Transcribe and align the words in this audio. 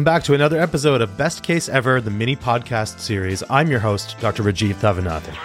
Welcome 0.00 0.14
back 0.14 0.24
to 0.24 0.34
another 0.34 0.58
episode 0.58 1.02
of 1.02 1.14
Best 1.18 1.42
Case 1.42 1.68
Ever, 1.68 2.00
the 2.00 2.10
mini 2.10 2.34
podcast 2.34 3.00
series. 3.00 3.42
I'm 3.50 3.68
your 3.68 3.80
host, 3.80 4.16
Dr. 4.18 4.42
Rajiv 4.42 4.76
Thavanathan. 4.76 5.36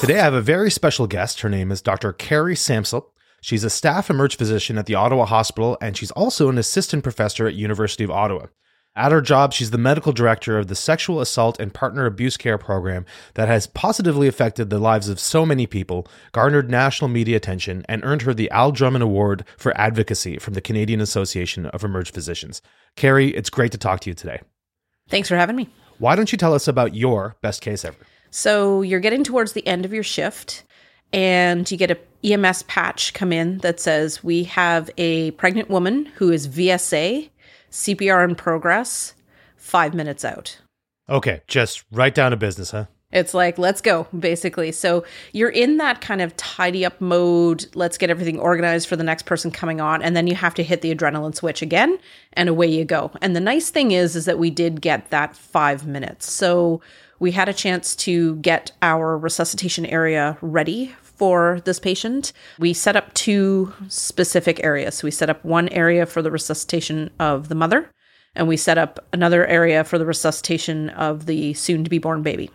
Today 0.00 0.18
I 0.18 0.22
have 0.22 0.32
a 0.32 0.40
very 0.40 0.70
special 0.70 1.06
guest. 1.06 1.42
Her 1.42 1.50
name 1.50 1.70
is 1.70 1.82
Dr. 1.82 2.14
Kari 2.14 2.54
Sampsel. 2.54 3.04
She's 3.42 3.64
a 3.64 3.68
staff 3.68 4.08
emerge 4.08 4.38
physician 4.38 4.78
at 4.78 4.86
the 4.86 4.94
Ottawa 4.94 5.26
Hospital, 5.26 5.76
and 5.78 5.94
she's 5.94 6.10
also 6.12 6.48
an 6.48 6.56
assistant 6.56 7.02
professor 7.02 7.46
at 7.46 7.52
University 7.52 8.04
of 8.04 8.10
Ottawa. 8.10 8.46
At 8.96 9.10
her 9.10 9.20
job, 9.20 9.52
she's 9.52 9.72
the 9.72 9.78
medical 9.78 10.12
director 10.12 10.56
of 10.56 10.68
the 10.68 10.76
Sexual 10.76 11.20
Assault 11.20 11.58
and 11.58 11.74
Partner 11.74 12.06
Abuse 12.06 12.36
Care 12.36 12.58
Program 12.58 13.04
that 13.34 13.48
has 13.48 13.66
positively 13.66 14.28
affected 14.28 14.70
the 14.70 14.78
lives 14.78 15.08
of 15.08 15.18
so 15.18 15.44
many 15.44 15.66
people, 15.66 16.06
garnered 16.30 16.70
national 16.70 17.08
media 17.08 17.36
attention, 17.36 17.84
and 17.88 18.04
earned 18.04 18.22
her 18.22 18.32
the 18.32 18.48
Al 18.52 18.70
Drummond 18.70 19.02
Award 19.02 19.44
for 19.56 19.76
Advocacy 19.76 20.38
from 20.38 20.54
the 20.54 20.60
Canadian 20.60 21.00
Association 21.00 21.66
of 21.66 21.82
Emerge 21.82 22.12
Physicians. 22.12 22.62
Kari, 22.94 23.34
it's 23.34 23.50
great 23.50 23.72
to 23.72 23.78
talk 23.78 23.98
to 24.00 24.10
you 24.10 24.14
today. 24.14 24.40
Thanks 25.08 25.28
for 25.28 25.36
having 25.36 25.56
me. 25.56 25.68
Why 25.98 26.14
don't 26.14 26.30
you 26.30 26.38
tell 26.38 26.54
us 26.54 26.68
about 26.68 26.94
your 26.94 27.34
best 27.40 27.62
case 27.62 27.84
ever? 27.84 27.98
So, 28.30 28.82
you're 28.82 29.00
getting 29.00 29.24
towards 29.24 29.54
the 29.54 29.66
end 29.66 29.84
of 29.84 29.92
your 29.92 30.04
shift, 30.04 30.62
and 31.12 31.68
you 31.68 31.76
get 31.76 31.90
a 31.90 31.98
EMS 32.24 32.62
patch 32.64 33.12
come 33.12 33.32
in 33.32 33.58
that 33.58 33.80
says, 33.80 34.22
We 34.22 34.44
have 34.44 34.88
a 34.98 35.32
pregnant 35.32 35.68
woman 35.68 36.06
who 36.06 36.30
is 36.30 36.46
VSA 36.46 37.28
CPR 37.74 38.26
in 38.28 38.36
progress, 38.36 39.14
five 39.56 39.94
minutes 39.94 40.24
out. 40.24 40.58
Okay, 41.08 41.42
just 41.48 41.84
right 41.90 42.14
down 42.14 42.30
to 42.30 42.36
business, 42.36 42.70
huh? 42.70 42.86
It's 43.10 43.34
like, 43.34 43.58
let's 43.58 43.80
go, 43.80 44.06
basically. 44.16 44.70
So 44.70 45.04
you're 45.32 45.50
in 45.50 45.76
that 45.78 46.00
kind 46.00 46.22
of 46.22 46.36
tidy 46.36 46.84
up 46.84 47.00
mode. 47.00 47.66
Let's 47.74 47.98
get 47.98 48.10
everything 48.10 48.38
organized 48.38 48.88
for 48.88 48.94
the 48.94 49.02
next 49.02 49.24
person 49.24 49.50
coming 49.50 49.80
on. 49.80 50.02
And 50.02 50.16
then 50.16 50.28
you 50.28 50.36
have 50.36 50.54
to 50.54 50.62
hit 50.62 50.82
the 50.82 50.94
adrenaline 50.94 51.34
switch 51.34 51.62
again, 51.62 51.98
and 52.34 52.48
away 52.48 52.68
you 52.68 52.84
go. 52.84 53.10
And 53.20 53.34
the 53.34 53.40
nice 53.40 53.70
thing 53.70 53.90
is, 53.90 54.14
is 54.14 54.24
that 54.24 54.38
we 54.38 54.50
did 54.50 54.80
get 54.80 55.10
that 55.10 55.36
five 55.36 55.84
minutes. 55.84 56.32
So 56.32 56.80
we 57.18 57.32
had 57.32 57.48
a 57.48 57.52
chance 57.52 57.96
to 57.96 58.36
get 58.36 58.70
our 58.82 59.18
resuscitation 59.18 59.84
area 59.86 60.38
ready 60.40 60.94
for 61.16 61.60
this 61.64 61.78
patient. 61.78 62.32
We 62.58 62.72
set 62.72 62.96
up 62.96 63.12
two 63.14 63.72
specific 63.88 64.62
areas. 64.64 64.96
So 64.96 65.06
we 65.06 65.10
set 65.10 65.30
up 65.30 65.44
one 65.44 65.68
area 65.68 66.06
for 66.06 66.22
the 66.22 66.30
resuscitation 66.30 67.10
of 67.18 67.48
the 67.48 67.54
mother, 67.54 67.90
and 68.34 68.48
we 68.48 68.56
set 68.56 68.78
up 68.78 69.04
another 69.12 69.46
area 69.46 69.84
for 69.84 69.98
the 69.98 70.06
resuscitation 70.06 70.90
of 70.90 71.26
the 71.26 71.54
soon 71.54 71.84
to 71.84 71.90
be 71.90 71.98
born 71.98 72.22
baby. 72.22 72.50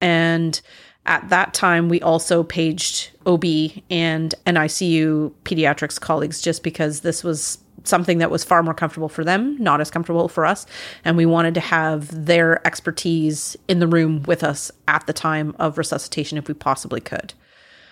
And 0.00 0.60
at 1.06 1.28
that 1.28 1.54
time, 1.54 1.88
we 1.88 2.00
also 2.00 2.42
paged 2.42 3.10
OB 3.26 3.44
and 3.90 4.34
NICU 4.46 5.32
pediatrics 5.44 6.00
colleagues 6.00 6.40
just 6.40 6.62
because 6.62 7.00
this 7.00 7.22
was 7.22 7.58
something 7.84 8.18
that 8.18 8.30
was 8.30 8.42
far 8.42 8.62
more 8.62 8.74
comfortable 8.74 9.08
for 9.08 9.24
them, 9.24 9.56
not 9.60 9.80
as 9.80 9.90
comfortable 9.90 10.28
for 10.28 10.44
us. 10.44 10.66
And 11.04 11.16
we 11.16 11.26
wanted 11.26 11.54
to 11.54 11.60
have 11.60 12.26
their 12.26 12.66
expertise 12.66 13.56
in 13.68 13.78
the 13.78 13.86
room 13.86 14.24
with 14.24 14.42
us 14.42 14.72
at 14.88 15.06
the 15.06 15.12
time 15.12 15.54
of 15.58 15.78
resuscitation 15.78 16.38
if 16.38 16.48
we 16.48 16.54
possibly 16.54 17.00
could. 17.00 17.32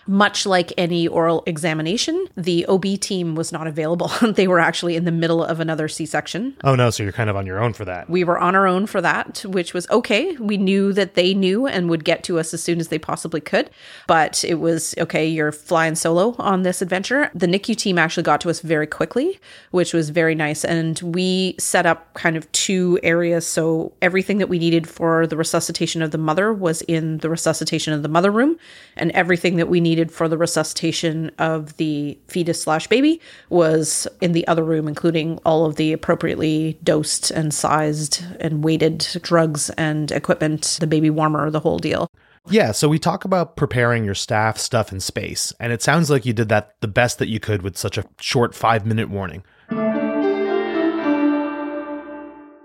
Much 0.07 0.47
like 0.47 0.73
any 0.77 1.09
oral 1.09 1.43
examination, 1.47 2.27
the 2.37 2.67
OB 2.67 3.01
team 3.01 3.35
was 3.35 3.53
not 3.53 3.67
available. 3.67 4.09
they 4.33 4.47
were 4.47 4.61
actually 4.61 4.97
in 4.97 5.05
the 5.05 5.13
middle 5.13 5.43
of 5.43 5.61
another 5.61 5.89
C 5.89 6.07
section. 6.07 6.57
Oh, 6.65 6.75
no. 6.75 6.91
So 6.91 7.03
you're 7.03 7.13
kind 7.13 7.31
of 7.31 7.37
on 7.37 7.47
your 7.47 7.63
own 7.63 7.73
for 7.73 7.85
that. 7.85 8.11
We 8.11 8.25
were 8.25 8.39
on 8.39 8.55
our 8.55 8.67
own 8.67 8.87
for 8.87 9.01
that, 9.01 9.45
which 9.47 9.73
was 9.73 9.89
okay. 9.91 10.37
We 10.37 10.57
knew 10.57 10.93
that 10.93 11.15
they 11.15 11.35
knew 11.35 11.67
and 11.67 11.89
would 11.89 12.05
get 12.05 12.25
to 12.25 12.39
us 12.39 12.53
as 12.53 12.63
soon 12.63 12.81
as 12.81 12.89
they 12.89 12.99
possibly 12.99 13.41
could. 13.41 13.71
But 14.07 14.45
it 14.45 14.55
was 14.55 14.95
okay, 14.99 15.27
you're 15.27 15.53
flying 15.53 15.95
solo 15.95 16.35
on 16.39 16.63
this 16.63 16.83
adventure. 16.83 17.31
The 17.35 17.47
NICU 17.47 17.77
team 17.77 17.99
actually 17.99 18.25
got 18.25 18.41
to 18.43 18.51
us 18.51 18.61
very 18.61 18.87
quickly, 18.87 19.39
which 19.71 19.95
was 19.95 20.11
very 20.11 20.35
nice. 20.35 20.65
And 20.65 21.01
we 21.01 21.57
set 21.59 21.87
up 21.87 22.13
kind 22.15 22.37
of 22.37 22.51
two 22.53 22.99
areas. 23.03 23.47
So 23.47 23.93
everything 24.03 24.39
that 24.39 24.49
we 24.49 24.59
needed 24.59 24.89
for 24.89 25.27
the 25.27 25.37
resuscitation 25.37 26.03
of 26.03 26.11
the 26.11 26.19
mother 26.19 26.53
was 26.53 26.83
in 26.83 27.19
the 27.19 27.31
resuscitation 27.31 27.93
of 27.93 28.03
the 28.03 28.09
mother 28.09 28.31
room, 28.31 28.59
and 28.97 29.11
everything 29.13 29.57
that 29.57 29.69
we 29.69 29.81
needed 29.81 29.94
needed 29.95 30.11
for 30.11 30.29
the 30.29 30.37
resuscitation 30.37 31.31
of 31.39 31.77
the 31.77 32.19
fetus 32.27 32.61
slash 32.61 32.89
baby 32.89 33.21
was 33.49 34.09
in 34.21 34.33
the 34.33 34.47
other 34.49 34.65
room, 34.65 34.89
including 34.89 35.39
all 35.45 35.65
of 35.65 35.77
the 35.77 35.93
appropriately 35.93 36.77
dosed 36.83 37.31
and 37.31 37.55
sized 37.55 38.25
and 38.41 38.65
weighted 38.65 39.07
drugs 39.23 39.71
and 39.71 40.11
equipment, 40.11 40.79
the 40.81 40.87
baby 40.89 41.11
warmer, 41.11 41.49
the 41.49 41.61
whole 41.61 41.79
deal. 41.79 42.09
Yeah, 42.49 42.73
so 42.73 42.89
we 42.89 42.99
talk 42.99 43.25
about 43.25 43.55
preparing 43.57 44.05
your 44.05 44.17
staff, 44.17 44.59
stuff, 44.59 44.91
and 44.91 45.01
space, 45.01 45.53
and 45.61 45.73
it 45.73 45.81
sounds 45.81 46.11
like 46.11 46.27
you 46.27 46.33
did 46.33 46.49
that 46.49 46.75
the 46.81 46.89
best 46.89 47.21
that 47.21 47.29
you 47.29 47.39
could 47.39 47.63
with 47.63 47.79
such 47.79 47.97
a 47.97 48.05
short 48.21 48.53
five 48.53 48.85
minute 48.85 49.09
warning. 49.09 49.45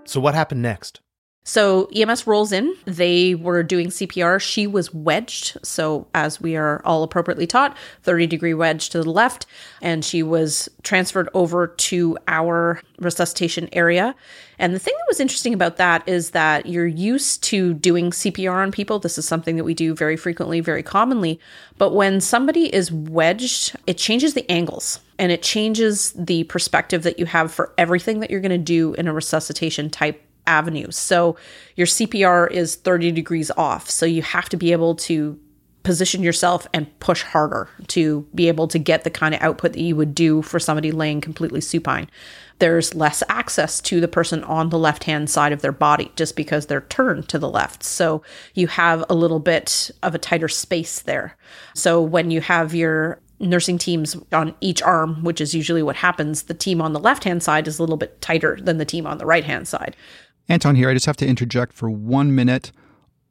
So, 0.04 0.20
what 0.20 0.34
happened 0.34 0.62
next? 0.62 1.00
So 1.42 1.88
EMS 1.94 2.26
rolls 2.26 2.52
in. 2.52 2.76
They 2.84 3.34
were 3.34 3.62
doing 3.62 3.88
CPR. 3.88 4.40
She 4.40 4.66
was 4.66 4.92
wedged. 4.92 5.56
So, 5.64 6.06
as 6.14 6.40
we 6.40 6.54
are 6.54 6.82
all 6.84 7.02
appropriately 7.02 7.46
taught, 7.46 7.76
30 8.02 8.26
degree 8.26 8.52
wedge 8.52 8.90
to 8.90 9.02
the 9.02 9.10
left. 9.10 9.46
And 9.80 10.04
she 10.04 10.22
was 10.22 10.68
transferred 10.82 11.30
over 11.32 11.66
to 11.66 12.18
our 12.28 12.82
resuscitation 12.98 13.70
area. 13.72 14.14
And 14.58 14.74
the 14.74 14.78
thing 14.78 14.92
that 14.94 15.08
was 15.08 15.18
interesting 15.18 15.54
about 15.54 15.78
that 15.78 16.06
is 16.06 16.30
that 16.30 16.66
you're 16.66 16.86
used 16.86 17.42
to 17.44 17.72
doing 17.72 18.10
CPR 18.10 18.62
on 18.62 18.70
people. 18.70 18.98
This 18.98 19.16
is 19.16 19.26
something 19.26 19.56
that 19.56 19.64
we 19.64 19.72
do 19.72 19.94
very 19.94 20.18
frequently, 20.18 20.60
very 20.60 20.82
commonly. 20.82 21.40
But 21.78 21.94
when 21.94 22.20
somebody 22.20 22.72
is 22.72 22.92
wedged, 22.92 23.74
it 23.86 23.96
changes 23.96 24.34
the 24.34 24.48
angles 24.50 25.00
and 25.18 25.32
it 25.32 25.42
changes 25.42 26.12
the 26.12 26.44
perspective 26.44 27.02
that 27.04 27.18
you 27.18 27.24
have 27.24 27.50
for 27.50 27.72
everything 27.78 28.20
that 28.20 28.30
you're 28.30 28.40
going 28.40 28.50
to 28.50 28.58
do 28.58 28.92
in 28.94 29.08
a 29.08 29.14
resuscitation 29.14 29.88
type 29.88 30.22
avenues. 30.46 30.96
So 30.96 31.36
your 31.76 31.86
CPR 31.86 32.50
is 32.50 32.76
30 32.76 33.12
degrees 33.12 33.50
off. 33.56 33.88
So 33.90 34.06
you 34.06 34.22
have 34.22 34.48
to 34.50 34.56
be 34.56 34.72
able 34.72 34.94
to 34.96 35.38
position 35.82 36.22
yourself 36.22 36.66
and 36.74 36.98
push 37.00 37.22
harder 37.22 37.68
to 37.88 38.26
be 38.34 38.48
able 38.48 38.68
to 38.68 38.78
get 38.78 39.04
the 39.04 39.10
kind 39.10 39.34
of 39.34 39.40
output 39.40 39.72
that 39.72 39.80
you 39.80 39.96
would 39.96 40.14
do 40.14 40.42
for 40.42 40.58
somebody 40.58 40.92
laying 40.92 41.20
completely 41.20 41.60
supine. 41.60 42.08
There's 42.58 42.94
less 42.94 43.22
access 43.30 43.80
to 43.82 44.00
the 44.00 44.08
person 44.08 44.44
on 44.44 44.68
the 44.68 44.78
left 44.78 45.04
hand 45.04 45.30
side 45.30 45.52
of 45.52 45.62
their 45.62 45.72
body 45.72 46.12
just 46.16 46.36
because 46.36 46.66
they're 46.66 46.82
turned 46.82 47.28
to 47.30 47.38
the 47.38 47.48
left. 47.48 47.82
So 47.82 48.22
you 48.54 48.66
have 48.66 49.04
a 49.08 49.14
little 49.14 49.40
bit 49.40 49.90
of 50.02 50.14
a 50.14 50.18
tighter 50.18 50.48
space 50.48 51.00
there. 51.00 51.36
So 51.74 52.02
when 52.02 52.30
you 52.30 52.42
have 52.42 52.74
your 52.74 53.18
nursing 53.40 53.78
teams 53.78 54.16
on 54.32 54.54
each 54.60 54.82
arm, 54.82 55.24
which 55.24 55.40
is 55.40 55.54
usually 55.54 55.82
what 55.82 55.96
happens, 55.96 56.42
the 56.42 56.54
team 56.54 56.82
on 56.82 56.92
the 56.92 57.00
left 57.00 57.24
hand 57.24 57.42
side 57.42 57.66
is 57.66 57.78
a 57.78 57.82
little 57.82 57.96
bit 57.96 58.20
tighter 58.20 58.58
than 58.60 58.76
the 58.76 58.84
team 58.84 59.06
on 59.06 59.16
the 59.16 59.24
right 59.24 59.44
hand 59.44 59.66
side. 59.66 59.96
Anton 60.50 60.74
here. 60.74 60.90
I 60.90 60.94
just 60.94 61.06
have 61.06 61.16
to 61.18 61.26
interject 61.26 61.72
for 61.72 61.88
one 61.88 62.34
minute. 62.34 62.72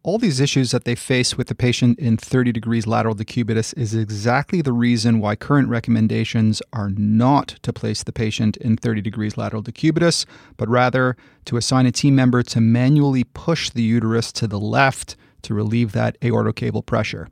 All 0.03 0.18
these 0.18 0.40
issues 0.40 0.72
that 0.72 0.85
they 0.85 0.96
face 0.96 1.38
with 1.38 1.47
the 1.47 1.53
patient 1.53 2.00
in 2.00 2.16
30 2.16 2.53
degrees 2.53 2.88
lateral 2.88 3.13
decubitus 3.13 3.74
is 3.74 3.94
exactly 3.94 4.62
the 4.62 4.72
reason 4.72 5.19
why 5.19 5.35
current 5.35 5.68
recommendations 5.68 6.62
are 6.72 6.90
not 6.91 7.50
to 7.63 7.74
place 7.74 8.03
the 8.03 8.13
patient 8.13 8.56
in 8.57 8.78
30 8.78 9.02
degrees 9.02 9.35
lateral 9.35 9.62
decubitus, 9.62 10.25
but 10.56 10.69
rather 10.69 11.18
to 11.44 11.57
assign 11.57 11.85
a 11.85 11.91
team 11.91 12.16
member 12.16 12.41
to 12.41 12.62
manually 12.62 13.25
push 13.25 13.69
the 13.69 13.84
uterus 13.84 14.31
to 14.31 14.47
the 14.47 14.59
left 14.59 15.18
to 15.41 15.53
relieve 15.53 15.91
that 15.91 16.18
aortocaval 16.22 16.86
pressure. 16.86 17.28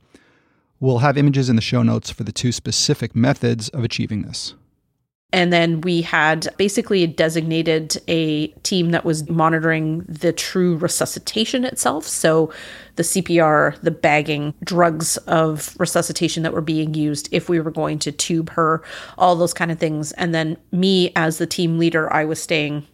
We'll 0.82 0.98
have 0.98 1.18
images 1.18 1.50
in 1.50 1.56
the 1.56 1.62
show 1.62 1.82
notes 1.82 2.10
for 2.10 2.26
the 2.26 2.34
two 2.34 2.52
specific 2.52 3.16
methods 3.16 3.70
of 3.70 3.86
achieving 3.86 4.24
this. 4.24 4.54
And 5.34 5.52
then 5.52 5.82
we 5.82 6.02
had 6.02 6.48
basically 6.58 7.06
designated 7.06 7.98
a 8.08 8.48
team 8.64 8.92
that 8.92 9.04
was 9.04 9.30
monitoring 9.30 10.06
the 10.08 10.32
true 10.32 10.78
resuscitation 10.78 11.66
itself. 11.66 12.06
So 12.06 12.54
the 12.96 13.04
CPR, 13.04 13.80
the 13.82 13.92
bagging, 13.92 14.54
drugs 14.64 15.18
of 15.18 15.76
resuscitation 15.80 16.44
that 16.44 16.54
were 16.54 16.62
being 16.62 16.94
used 16.94 17.28
if 17.34 17.50
we 17.50 17.60
were 17.60 17.72
going 17.72 18.00
to 18.00 18.12
tube 18.12 18.50
her, 18.52 18.84
all 19.18 19.36
those 19.36 19.54
kind 19.54 19.70
of 19.72 19.80
things. 19.80 20.14
And 20.14 20.34
then 20.34 20.58
me 20.72 21.12
as 21.18 21.40
the 21.40 21.48
team 21.48 21.78
leader, 21.78 22.12
I 22.12 22.24
was 22.24 22.42
staying 22.42 22.88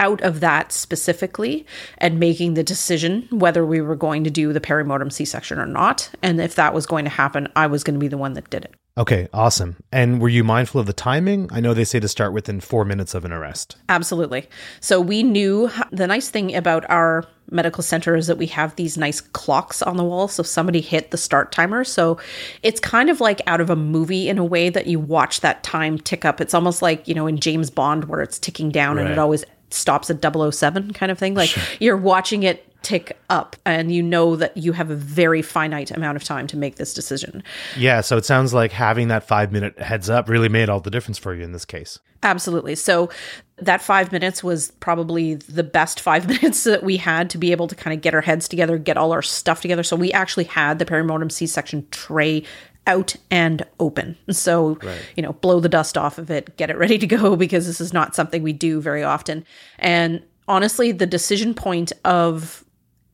out 0.00 0.20
of 0.22 0.40
that 0.40 0.72
specifically 0.72 1.66
and 1.98 2.20
making 2.20 2.54
the 2.54 2.62
decision 2.62 3.28
whether 3.30 3.64
we 3.64 3.80
were 3.80 3.96
going 3.96 4.24
to 4.24 4.30
do 4.30 4.52
the 4.52 4.60
perimortem 4.60 5.12
C 5.12 5.24
section 5.24 5.58
or 5.58 5.66
not. 5.66 6.10
And 6.22 6.40
if 6.40 6.54
that 6.56 6.74
was 6.74 6.86
going 6.86 7.04
to 7.04 7.10
happen, 7.10 7.48
I 7.56 7.66
was 7.66 7.84
going 7.84 7.94
to 7.94 8.00
be 8.00 8.08
the 8.08 8.18
one 8.18 8.34
that 8.34 8.50
did 8.50 8.64
it. 8.64 8.74
Okay, 8.98 9.28
awesome. 9.32 9.76
And 9.92 10.20
were 10.20 10.28
you 10.28 10.42
mindful 10.42 10.80
of 10.80 10.88
the 10.88 10.92
timing? 10.92 11.48
I 11.52 11.60
know 11.60 11.72
they 11.72 11.84
say 11.84 12.00
to 12.00 12.08
start 12.08 12.32
within 12.32 12.60
four 12.60 12.84
minutes 12.84 13.14
of 13.14 13.24
an 13.24 13.32
arrest. 13.32 13.76
Absolutely. 13.88 14.48
So 14.80 15.00
we 15.00 15.22
knew 15.22 15.70
the 15.92 16.08
nice 16.08 16.30
thing 16.30 16.56
about 16.56 16.88
our 16.90 17.24
medical 17.50 17.82
center 17.82 18.16
is 18.16 18.26
that 18.26 18.38
we 18.38 18.46
have 18.46 18.74
these 18.74 18.98
nice 18.98 19.20
clocks 19.20 19.82
on 19.82 19.96
the 19.96 20.04
wall. 20.04 20.26
So 20.26 20.42
somebody 20.42 20.80
hit 20.80 21.12
the 21.12 21.16
start 21.16 21.52
timer. 21.52 21.84
So 21.84 22.18
it's 22.64 22.80
kind 22.80 23.08
of 23.08 23.20
like 23.20 23.40
out 23.46 23.60
of 23.60 23.70
a 23.70 23.76
movie 23.76 24.28
in 24.28 24.36
a 24.36 24.44
way 24.44 24.68
that 24.68 24.88
you 24.88 24.98
watch 24.98 25.42
that 25.42 25.62
time 25.62 25.98
tick 25.98 26.24
up. 26.24 26.40
It's 26.40 26.52
almost 26.52 26.82
like, 26.82 27.06
you 27.06 27.14
know, 27.14 27.28
in 27.28 27.38
James 27.38 27.70
Bond 27.70 28.06
where 28.06 28.20
it's 28.20 28.38
ticking 28.38 28.70
down 28.70 28.96
right. 28.96 29.02
and 29.02 29.12
it 29.12 29.18
always 29.18 29.44
stops 29.70 30.10
at 30.10 30.22
007 30.22 30.92
kind 30.92 31.12
of 31.12 31.18
thing. 31.18 31.34
Like 31.34 31.56
you're 31.80 31.96
watching 31.96 32.42
it 32.42 32.64
tick 32.82 33.18
up 33.28 33.56
and 33.66 33.92
you 33.92 34.02
know 34.02 34.36
that 34.36 34.56
you 34.56 34.72
have 34.72 34.90
a 34.90 34.94
very 34.94 35.42
finite 35.42 35.90
amount 35.90 36.16
of 36.16 36.24
time 36.24 36.46
to 36.46 36.56
make 36.56 36.76
this 36.76 36.94
decision. 36.94 37.42
Yeah, 37.76 38.00
so 38.00 38.16
it 38.16 38.24
sounds 38.24 38.54
like 38.54 38.72
having 38.72 39.08
that 39.08 39.26
five 39.26 39.52
minute 39.52 39.78
heads 39.78 40.08
up 40.08 40.28
really 40.28 40.48
made 40.48 40.68
all 40.68 40.80
the 40.80 40.90
difference 40.90 41.18
for 41.18 41.34
you 41.34 41.42
in 41.42 41.52
this 41.52 41.64
case. 41.64 41.98
Absolutely. 42.22 42.74
So 42.74 43.10
that 43.58 43.82
five 43.82 44.12
minutes 44.12 44.42
was 44.42 44.70
probably 44.80 45.34
the 45.34 45.64
best 45.64 46.00
five 46.00 46.26
minutes 46.28 46.64
that 46.64 46.82
we 46.82 46.96
had 46.96 47.30
to 47.30 47.38
be 47.38 47.52
able 47.52 47.68
to 47.68 47.74
kind 47.74 47.94
of 47.94 48.00
get 48.00 48.14
our 48.14 48.20
heads 48.20 48.48
together, 48.48 48.78
get 48.78 48.96
all 48.96 49.12
our 49.12 49.22
stuff 49.22 49.60
together. 49.60 49.82
So 49.82 49.96
we 49.96 50.12
actually 50.12 50.44
had 50.44 50.78
the 50.78 50.84
perimortem 50.84 51.30
C 51.30 51.46
section 51.46 51.86
tray 51.90 52.44
out 52.88 53.14
and 53.30 53.64
open. 53.78 54.16
So, 54.30 54.78
right. 54.82 55.00
you 55.14 55.22
know, 55.22 55.34
blow 55.34 55.60
the 55.60 55.68
dust 55.68 55.96
off 55.96 56.18
of 56.18 56.30
it, 56.30 56.56
get 56.56 56.70
it 56.70 56.78
ready 56.78 56.98
to 56.98 57.06
go 57.06 57.36
because 57.44 57.66
this 57.66 57.80
is 57.80 57.92
not 57.92 58.16
something 58.16 58.42
we 58.42 58.52
do 58.52 58.80
very 58.80 59.04
often. 59.04 59.44
And 59.78 60.22
honestly, 60.48 60.90
the 60.90 61.06
decision 61.06 61.54
point 61.54 61.92
of 62.04 62.64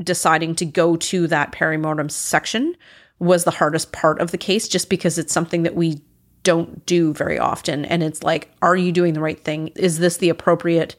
deciding 0.03 0.55
to 0.57 0.65
go 0.65 0.97
to 0.97 1.27
that 1.27 1.53
perimortem 1.53 2.11
section 2.11 2.75
was 3.19 3.45
the 3.45 3.51
hardest 3.51 3.93
part 3.93 4.21
of 4.21 4.31
the 4.31 4.39
case 4.39 4.69
just 4.69 4.89
because 4.89 5.19
it's 5.19 5.33
something 5.33 5.65
that 5.65 5.75
we 5.75 6.01
don't 6.43 6.85
do 6.85 7.15
very 7.15 7.39
often 7.39 7.87
and 7.87 8.03
it's 8.03 8.23
like 8.23 8.51
are 8.61 8.77
you 8.77 8.93
doing 8.93 9.15
the 9.15 9.21
right 9.21 9.43
thing 9.43 9.69
is 9.77 9.99
this 9.99 10.19
the 10.19 10.29
appropriate 10.29 10.95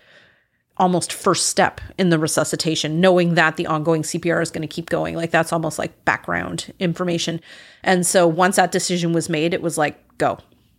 almost 0.78 1.14
first 1.14 1.48
step 1.48 1.80
in 1.98 2.10
the 2.10 2.20
resuscitation 2.20 3.00
knowing 3.00 3.36
that 3.36 3.56
the 3.56 3.68
ongoing 3.68 4.02
CPR 4.02 4.42
is 4.42 4.52
going 4.52 4.62
to 4.62 4.68
keep 4.68 4.90
going 4.90 5.16
like 5.16 5.32
that's 5.32 5.54
almost 5.54 5.80
like 5.80 6.06
background 6.06 6.74
information 6.80 7.40
and 7.84 8.06
so 8.06 8.28
once 8.28 8.58
that 8.58 8.72
decision 8.72 9.14
was 9.14 9.30
made 9.30 9.54
it 9.54 9.62
was 9.62 9.78
like 9.78 10.00
go 10.18 10.38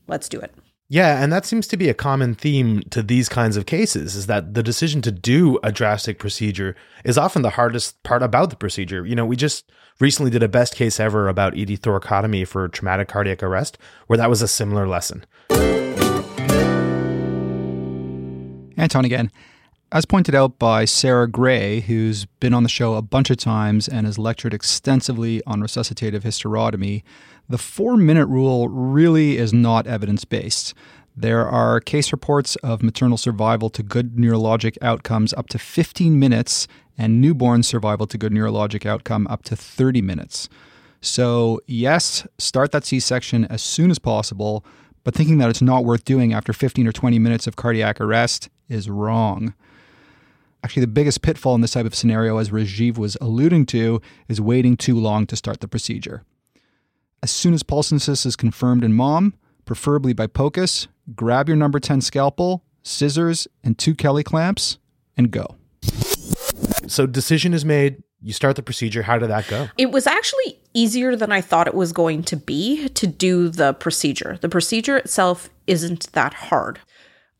let's 0.08 0.28
do 0.28 0.38
it 0.38 0.54
yeah, 0.88 1.20
and 1.20 1.32
that 1.32 1.44
seems 1.44 1.66
to 1.68 1.76
be 1.76 1.88
a 1.88 1.94
common 1.94 2.36
theme 2.36 2.82
to 2.90 3.02
these 3.02 3.28
kinds 3.28 3.56
of 3.56 3.66
cases 3.66 4.14
is 4.14 4.26
that 4.26 4.54
the 4.54 4.62
decision 4.62 5.02
to 5.02 5.10
do 5.10 5.58
a 5.64 5.72
drastic 5.72 6.20
procedure 6.20 6.76
is 7.04 7.18
often 7.18 7.42
the 7.42 7.50
hardest 7.50 8.00
part 8.04 8.22
about 8.22 8.50
the 8.50 8.56
procedure. 8.56 9.04
You 9.04 9.16
know, 9.16 9.26
we 9.26 9.34
just 9.34 9.72
recently 9.98 10.30
did 10.30 10.44
a 10.44 10.48
best 10.48 10.76
case 10.76 11.00
ever 11.00 11.28
about 11.28 11.58
ED 11.58 11.82
thoracotomy 11.82 12.46
for 12.46 12.68
traumatic 12.68 13.08
cardiac 13.08 13.42
arrest, 13.42 13.78
where 14.06 14.16
that 14.16 14.30
was 14.30 14.42
a 14.42 14.48
similar 14.48 14.86
lesson. 14.86 15.26
Anton 18.76 19.04
again. 19.04 19.32
As 19.96 20.04
pointed 20.04 20.34
out 20.34 20.58
by 20.58 20.84
Sara 20.84 21.26
Gray, 21.26 21.80
who's 21.80 22.26
been 22.26 22.52
on 22.52 22.64
the 22.64 22.68
show 22.68 22.96
a 22.96 23.00
bunch 23.00 23.30
of 23.30 23.38
times 23.38 23.88
and 23.88 24.04
has 24.04 24.18
lectured 24.18 24.52
extensively 24.52 25.40
on 25.46 25.62
resuscitative 25.62 26.20
hysterotomy, 26.20 27.02
the 27.48 27.56
four 27.56 27.96
minute 27.96 28.26
rule 28.26 28.68
really 28.68 29.38
is 29.38 29.54
not 29.54 29.86
evidence 29.86 30.26
based. 30.26 30.74
There 31.16 31.48
are 31.48 31.80
case 31.80 32.12
reports 32.12 32.56
of 32.56 32.82
maternal 32.82 33.16
survival 33.16 33.70
to 33.70 33.82
good 33.82 34.16
neurologic 34.16 34.76
outcomes 34.82 35.32
up 35.32 35.48
to 35.48 35.58
15 35.58 36.18
minutes 36.18 36.68
and 36.98 37.22
newborn 37.22 37.62
survival 37.62 38.06
to 38.08 38.18
good 38.18 38.32
neurologic 38.32 38.84
outcome 38.84 39.26
up 39.28 39.44
to 39.44 39.56
30 39.56 40.02
minutes. 40.02 40.50
So, 41.00 41.62
yes, 41.66 42.26
start 42.36 42.70
that 42.72 42.84
C 42.84 43.00
section 43.00 43.46
as 43.46 43.62
soon 43.62 43.90
as 43.90 43.98
possible, 43.98 44.62
but 45.04 45.14
thinking 45.14 45.38
that 45.38 45.48
it's 45.48 45.62
not 45.62 45.86
worth 45.86 46.04
doing 46.04 46.34
after 46.34 46.52
15 46.52 46.86
or 46.86 46.92
20 46.92 47.18
minutes 47.18 47.46
of 47.46 47.56
cardiac 47.56 47.98
arrest 47.98 48.50
is 48.68 48.90
wrong. 48.90 49.54
Actually, 50.66 50.80
the 50.80 50.88
biggest 50.88 51.22
pitfall 51.22 51.54
in 51.54 51.60
this 51.60 51.70
type 51.70 51.86
of 51.86 51.94
scenario, 51.94 52.38
as 52.38 52.50
Rajiv 52.50 52.98
was 52.98 53.16
alluding 53.20 53.66
to, 53.66 54.02
is 54.26 54.40
waiting 54.40 54.76
too 54.76 54.98
long 54.98 55.24
to 55.28 55.36
start 55.36 55.60
the 55.60 55.68
procedure. 55.68 56.24
As 57.22 57.30
soon 57.30 57.54
as 57.54 57.62
pulse 57.62 57.92
is 57.92 58.34
confirmed 58.34 58.82
in 58.82 58.92
mom, 58.92 59.34
preferably 59.64 60.12
by 60.12 60.26
POCUS, 60.26 60.88
grab 61.14 61.48
your 61.48 61.56
number 61.56 61.78
10 61.78 62.00
scalpel, 62.00 62.64
scissors, 62.82 63.46
and 63.62 63.78
two 63.78 63.94
Kelly 63.94 64.24
clamps, 64.24 64.78
and 65.16 65.30
go. 65.30 65.54
So, 66.88 67.06
decision 67.06 67.54
is 67.54 67.64
made. 67.64 68.02
You 68.20 68.32
start 68.32 68.56
the 68.56 68.62
procedure. 68.64 69.02
How 69.02 69.20
did 69.20 69.30
that 69.30 69.46
go? 69.46 69.68
It 69.78 69.92
was 69.92 70.08
actually 70.08 70.58
easier 70.74 71.14
than 71.14 71.30
I 71.30 71.42
thought 71.42 71.68
it 71.68 71.74
was 71.74 71.92
going 71.92 72.24
to 72.24 72.36
be 72.36 72.88
to 72.88 73.06
do 73.06 73.50
the 73.50 73.74
procedure. 73.74 74.36
The 74.40 74.48
procedure 74.48 74.96
itself 74.96 75.48
isn't 75.68 76.12
that 76.14 76.34
hard. 76.34 76.80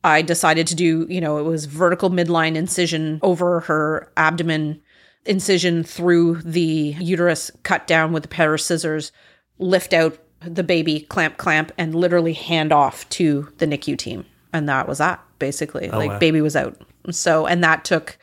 I 0.06 0.22
decided 0.22 0.68
to 0.68 0.76
do, 0.76 1.04
you 1.10 1.20
know, 1.20 1.38
it 1.38 1.42
was 1.42 1.64
vertical 1.64 2.10
midline 2.10 2.54
incision 2.54 3.18
over 3.22 3.60
her 3.60 4.10
abdomen, 4.16 4.80
incision 5.24 5.82
through 5.82 6.42
the 6.42 6.94
uterus, 7.00 7.50
cut 7.64 7.88
down 7.88 8.12
with 8.12 8.24
a 8.24 8.28
pair 8.28 8.54
of 8.54 8.60
scissors, 8.60 9.10
lift 9.58 9.92
out 9.92 10.16
the 10.40 10.62
baby, 10.62 11.00
clamp, 11.00 11.38
clamp, 11.38 11.72
and 11.76 11.92
literally 11.92 12.34
hand 12.34 12.72
off 12.72 13.08
to 13.08 13.52
the 13.58 13.66
NICU 13.66 13.98
team. 13.98 14.24
And 14.52 14.68
that 14.68 14.86
was 14.86 14.98
that, 14.98 15.20
basically. 15.40 15.90
Oh, 15.90 15.98
like, 15.98 16.10
wow. 16.10 16.18
baby 16.20 16.40
was 16.40 16.54
out. 16.54 16.80
So, 17.10 17.46
and 17.46 17.64
that 17.64 17.84
took 17.84 18.16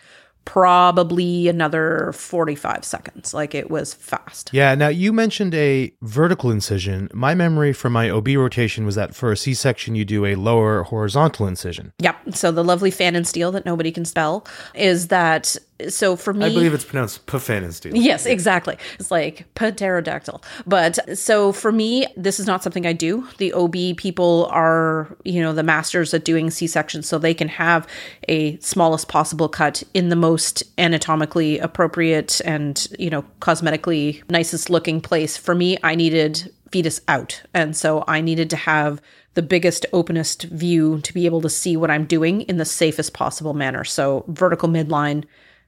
probably 0.46 1.48
another 1.48 2.12
45 2.14 2.84
seconds. 2.84 3.34
Like 3.34 3.56
it 3.56 3.70
was 3.70 3.94
fast. 3.94 4.50
Yeah. 4.54 4.76
Now 4.76 4.90
you 4.90 5.14
mentioned 5.14 5.54
a 5.56 5.94
vertical 6.02 6.52
incision. 6.52 7.10
My 7.14 7.34
memory 7.34 7.74
from 7.74 7.94
my 7.94 8.10
OB 8.10 8.28
rotation 8.30 8.86
was 8.86 8.96
that 8.96 9.16
for 9.16 9.32
a 9.32 9.38
C 9.38 9.54
section, 9.54 9.96
you 9.96 10.06
do 10.06 10.26
a 10.26 10.36
lower 10.36 10.84
horizontal 10.84 11.48
incision. 11.48 11.94
Yep. 12.00 12.36
So 12.36 12.52
the 12.52 12.64
lovely 12.64 12.92
Pfannenstiel 12.92 13.52
that 13.54 13.66
nobody 13.66 13.92
can 13.92 14.06
spell 14.06 14.46
is 14.74 15.08
that 15.08 15.56
so 15.90 16.16
for 16.16 16.34
me, 16.34 16.46
I 16.46 16.50
believe 16.50 16.74
it's 16.74 16.86
pronounced 16.86 17.26
Pfannenstiel. 17.26 17.92
Yes, 17.96 18.26
exactly. 18.26 18.78
It's 19.00 19.12
like 19.12 19.46
pterodactyl. 19.56 20.44
But 20.66 21.18
so 21.18 21.52
for 21.52 21.72
me, 21.72 22.06
this 22.16 22.40
is 22.40 22.48
not 22.48 22.64
something 22.64 22.86
I 22.86 22.94
do. 22.94 23.28
The 23.38 23.54
OB 23.54 23.98
people 23.98 24.48
are, 24.52 25.16
you 25.24 25.42
know, 25.42 25.54
the 25.54 25.64
masters 25.64 26.14
at 26.14 26.26
doing 26.26 26.52
C 26.52 26.68
sections, 26.68 27.08
so 27.08 27.18
they 27.18 27.34
can 27.34 27.48
have 27.48 27.88
a 28.28 28.58
smallest 28.60 29.08
possible 29.08 29.50
cut 29.50 29.84
in 29.94 30.10
the 30.10 30.16
most 30.16 30.64
anatomically 30.78 31.60
appropriate 31.60 32.42
and 32.46 32.88
you 33.00 33.10
know 33.10 33.24
cosmetically 33.42 34.22
nicest 34.30 34.70
looking 34.70 35.02
place. 35.02 35.38
For 35.38 35.56
me, 35.56 35.78
I 35.84 35.96
needed 35.96 36.52
fetus 36.72 37.02
out, 37.08 37.42
and 37.54 37.76
so 37.76 38.04
I 38.08 38.22
needed 38.22 38.50
to 38.52 38.56
have 38.56 39.02
the 39.36 39.42
biggest, 39.42 39.86
openest 39.94 40.44
view 40.44 41.00
to 41.02 41.14
be 41.14 41.26
able 41.26 41.42
to 41.42 41.50
see 41.50 41.76
what 41.76 41.90
I'm 41.90 42.06
doing 42.06 42.42
in 42.42 42.58
the 42.58 42.66
safest 42.66 43.14
possible 43.14 43.54
manner. 43.54 43.84
So 43.84 44.26
vertical 44.28 44.70
midline 44.70 45.26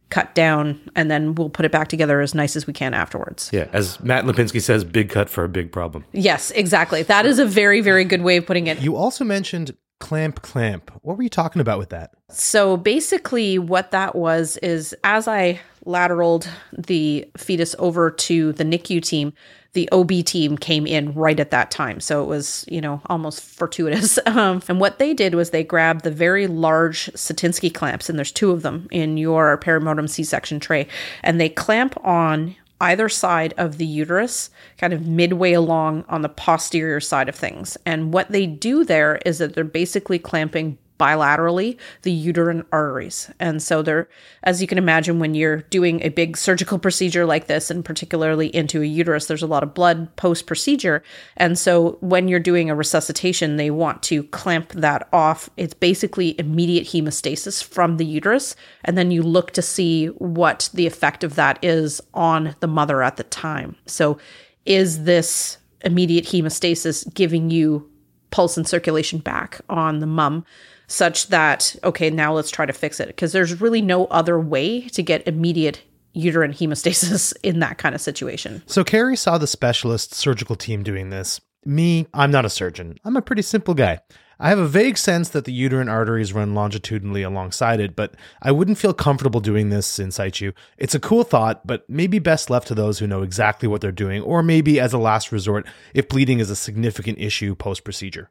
cut 0.10 0.36
down 0.36 0.80
and 0.96 1.10
then 1.10 1.36
we'll 1.36 1.50
put 1.50 1.66
it 1.66 1.72
back 1.72 1.88
together 1.88 2.22
as 2.22 2.34
nice 2.36 2.56
as 2.56 2.68
we 2.68 2.74
can 2.74 2.94
afterwards. 2.94 3.50
Yeah, 3.52 3.68
as 3.74 4.00
Matt 4.02 4.26
Lipinski 4.26 4.62
says, 4.62 4.84
big 4.84 5.10
cut 5.10 5.30
for 5.30 5.44
a 5.44 5.50
big 5.50 5.72
problem. 5.72 6.06
Yes, 6.12 6.52
exactly. 6.52 7.04
That 7.04 7.26
is 7.26 7.40
a 7.40 7.46
very 7.46 7.82
very 7.82 8.06
good 8.06 8.22
way 8.22 8.38
of 8.38 8.46
putting 8.46 8.68
it. 8.68 8.80
You 8.82 8.96
also 8.96 9.24
mentioned 9.24 9.76
clamp 10.00 10.42
clamp. 10.42 10.92
What 11.02 11.18
were 11.18 11.24
you 11.24 11.30
talking 11.30 11.62
about 11.62 11.80
with 11.80 11.90
that? 11.90 12.12
So 12.30 12.78
basically 12.78 13.58
what 13.58 13.92
that 13.92 14.16
was 14.16 14.58
is 14.58 14.96
as 15.04 15.28
I 15.28 15.60
lateraled 15.86 16.48
the 16.78 17.26
fetus 17.38 17.76
over 17.80 18.12
to 18.12 18.54
the 18.54 18.64
NICU 18.64 19.02
team, 19.02 19.34
the 19.76 19.88
OB 19.92 20.26
team 20.26 20.58
came 20.58 20.88
in 20.88 21.14
right 21.14 21.40
at 21.40 21.52
that 21.52 21.70
time. 21.70 22.00
So 22.00 22.24
it 22.24 22.26
was, 22.26 22.66
you 22.68 22.82
know, 22.82 23.02
almost 23.06 23.42
fortuitous. 23.42 24.18
Um, 24.36 24.62
and 24.68 24.80
what 24.82 25.00
they 25.00 25.14
did 25.14 25.36
was 25.36 25.52
they 25.52 25.64
grabbed 25.64 26.04
the 26.04 26.12
very 26.12 26.48
large 26.48 27.06
Satinsky 27.14 27.74
clamps, 27.74 28.10
and 28.10 28.18
there's 28.18 28.32
two 28.32 28.52
of 28.52 28.64
them 28.64 28.88
in 28.92 29.18
your 29.18 29.58
perimortem 29.60 30.10
C 30.10 30.24
section 30.24 30.60
tray, 30.60 30.88
and 31.24 31.40
they 31.40 31.48
clamp 31.48 31.96
on 32.04 32.56
either 32.82 33.08
side 33.08 33.54
of 33.58 33.78
the 33.78 33.86
uterus, 33.86 34.50
kind 34.78 34.94
of 34.94 35.08
midway 35.08 35.54
along 35.54 36.04
on 36.10 36.22
the 36.22 36.30
posterior 36.30 37.00
side 37.00 37.30
of 37.30 37.36
things. 37.36 37.78
And 37.86 38.14
what 38.14 38.32
they 38.32 38.46
do 38.46 38.84
there 38.84 39.20
is 39.26 39.38
that 39.38 39.54
they're 39.54 39.64
basically 39.64 40.20
clamping 40.20 40.78
bilaterally 41.00 41.78
the 42.04 42.12
uterine 42.12 42.66
arteries. 42.72 43.30
And 43.40 43.62
so 43.62 43.82
they're, 43.82 44.08
as 44.44 44.62
you 44.62 44.68
can 44.68 44.78
imagine, 44.78 45.20
when 45.20 45.36
you're 45.36 45.62
doing 45.64 46.02
a 46.02 46.10
big 46.10 46.38
surgical 46.38 46.80
procedure 46.80 47.26
like 47.26 47.48
this, 47.48 47.70
and 47.70 47.84
particularly 47.84 48.56
into 48.56 48.82
a 48.82 48.86
uterus, 48.86 49.26
there's 49.26 49.44
a 49.44 49.48
lot 49.48 49.64
of 49.64 49.74
blood 49.74 50.16
post 50.16 50.48
procedure. 50.48 51.04
And 51.38 51.58
so 51.60 51.98
when 52.02 52.28
you're 52.28 52.40
doing 52.40 52.70
a 52.70 52.76
resuscitation, 52.76 53.58
they 53.58 53.72
want 53.72 54.04
to 54.04 54.24
clamp 54.24 54.70
that 54.74 55.08
off. 55.12 55.50
It's 55.58 55.74
basically 55.74 56.40
immediate 56.40 56.88
hemostasis 56.88 57.64
from 57.64 57.98
the 57.98 58.06
uterus. 58.06 58.56
And 58.84 58.98
then 58.98 59.12
you 59.12 59.24
look 59.24 59.52
to 59.52 59.62
see 59.62 60.08
what 60.08 60.70
the 60.74 60.88
effect 60.88 61.24
of 61.24 61.36
that 61.36 61.60
is 61.64 62.02
on 62.14 62.56
the 62.60 62.68
mother 62.68 63.04
at 63.04 63.18
the 63.18 63.24
time. 63.24 63.76
So 63.86 64.18
is 64.66 65.04
this 65.04 65.58
immediate 65.82 66.26
hemostasis 66.26 67.14
giving 67.14 67.52
you 67.52 67.90
pulse 68.32 68.58
and 68.58 68.68
circulation 68.68 69.20
back 69.20 69.62
on 69.70 70.00
the 70.00 70.08
mum? 70.08 70.46
Such 70.88 71.28
that, 71.28 71.76
okay, 71.84 72.10
now 72.10 72.34
let's 72.34 72.52
try 72.52 72.66
to 72.66 72.74
fix 72.74 73.00
it. 73.00 73.08
Because 73.08 73.32
there's 73.32 73.62
really 73.62 73.82
no 73.82 74.06
other 74.08 74.40
way 74.40 74.82
to 74.90 75.04
get 75.04 75.28
immediate 75.28 75.82
uterine 76.14 76.54
hemostasis 76.54 77.34
in 77.44 77.60
that 77.60 77.78
kind 77.78 77.94
of 77.94 78.02
situation. 78.02 78.64
So 78.66 78.84
Kari 78.84 79.16
saw 79.16 79.38
the 79.38 79.48
specialist 79.48 80.14
surgical 80.14 80.56
team 80.56 80.84
doing 80.84 81.10
this. 81.10 81.42
Me, 81.66 82.08
I'm 82.14 82.32
not 82.32 82.46
a 82.46 82.50
surgeon. 82.50 82.98
I'm 83.04 83.18
a 83.18 83.22
pretty 83.22 83.42
simple 83.42 83.74
guy. 83.74 84.00
I 84.40 84.50
have 84.50 84.60
a 84.60 84.68
vague 84.68 84.98
sense 84.98 85.30
that 85.30 85.46
the 85.46 85.54
uterine 85.54 85.88
arteries 85.88 86.34
run 86.34 86.54
longitudinally 86.54 87.24
alongside 87.24 87.80
it, 87.80 87.96
but 87.96 88.16
I 88.42 88.52
wouldn't 88.52 88.78
feel 88.78 88.94
comfortable 88.94 89.40
doing 89.40 89.70
this 89.70 89.98
in 89.98 90.12
situ. 90.12 90.52
It's 90.78 90.94
a 90.94 91.00
cool 91.00 91.24
thought, 91.24 91.66
but 91.66 91.90
maybe 91.90 92.20
best 92.20 92.50
left 92.50 92.68
to 92.68 92.76
those 92.76 93.00
who 93.00 93.08
know 93.08 93.22
exactly 93.22 93.68
what 93.68 93.80
they're 93.82 93.92
doing, 93.92 94.22
or 94.22 94.44
maybe 94.44 94.80
as 94.80 94.94
a 94.94 94.98
last 94.98 95.32
resort 95.32 95.66
if 95.94 96.10
bleeding 96.10 96.40
is 96.40 96.50
a 96.50 96.56
significant 96.56 97.18
issue 97.18 97.56
post 97.56 97.84
procedure. 97.86 98.30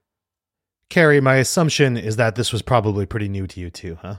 Kari, 0.91 1.21
my 1.21 1.37
assumption 1.37 1.97
is 1.97 2.17
that 2.17 2.37
this 2.37 2.53
was 2.53 2.63
probably 2.63 3.07
pretty 3.07 3.29
new 3.29 3.47
to 3.47 3.61
you 3.61 3.71
too, 3.71 3.99
huh? 4.01 4.17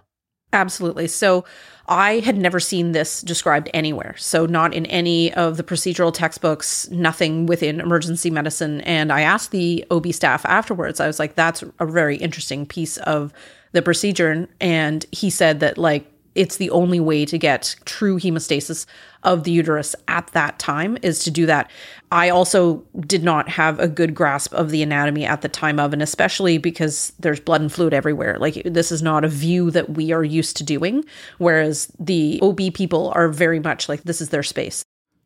Absolutely. 0.54 1.08
So 1.08 1.44
I 1.88 2.20
had 2.20 2.38
never 2.38 2.60
seen 2.60 2.94
this 2.94 3.22
described 3.22 3.70
anywhere. 3.74 4.16
So, 4.18 4.46
not 4.46 4.74
in 4.74 4.86
any 4.88 5.34
of 5.34 5.58
the 5.58 5.64
procedural 5.64 6.14
textbooks, 6.14 6.90
nothing 6.90 7.46
within 7.46 7.80
emergency 7.80 8.32
medicine. 8.32 8.82
And 8.82 9.12
I 9.12 9.22
asked 9.22 9.52
the 9.52 9.86
OB 9.92 10.08
staff 10.14 10.46
afterwards, 10.46 11.00
I 11.00 11.08
was 11.08 11.20
like, 11.20 11.36
that's 11.36 11.64
a 11.80 11.86
very 11.86 12.16
interesting 12.18 12.66
piece 12.66 12.98
of 12.98 13.34
the 13.74 13.82
procedure. 13.82 14.48
And 14.62 15.06
he 15.12 15.30
said 15.30 15.60
that, 15.60 15.78
like, 15.78 16.10
it's 16.36 16.58
the 16.58 16.70
only 16.70 17.00
way 17.00 17.26
to 17.26 17.38
get 17.38 17.76
true 17.86 18.20
hemostasis 18.20 18.86
of 19.24 19.44
the 19.44 19.52
uterus 19.52 19.96
at 20.08 20.28
that 20.28 20.60
time 20.60 20.98
is 21.02 21.20
to 21.20 21.32
do 21.32 21.46
that. 21.46 21.72
I 22.12 22.30
also 22.30 22.84
did 23.00 23.24
not 23.24 23.50
have 23.50 23.80
a 23.80 23.88
good 23.88 24.14
grasp 24.14 24.54
of 24.54 24.70
the 24.70 24.84
anatomy 24.84 25.26
at 25.26 25.42
the 25.42 25.50
time 25.50 25.80
of, 25.80 25.94
and 25.94 26.02
especially 26.02 26.58
because 26.58 27.14
there's 27.20 27.40
blood 27.40 27.62
and 27.62 27.72
fluid 27.72 27.94
everywhere. 27.94 28.38
Like, 28.38 28.62
this 28.66 28.92
is 28.92 29.02
not 29.02 29.26
a 29.26 29.30
view 29.30 29.72
that 29.72 29.92
we 29.92 30.12
are 30.12 30.24
used 30.24 30.58
to 30.58 30.64
doing, 30.64 31.04
whereas 31.38 31.92
the 32.00 32.40
OB 32.42 32.74
people 32.74 33.12
are 33.16 33.30
very 33.30 33.60
much 33.60 33.90
like 33.90 34.04
this 34.04 34.22
is 34.22 34.30
their 34.30 34.44
space. 34.44 34.84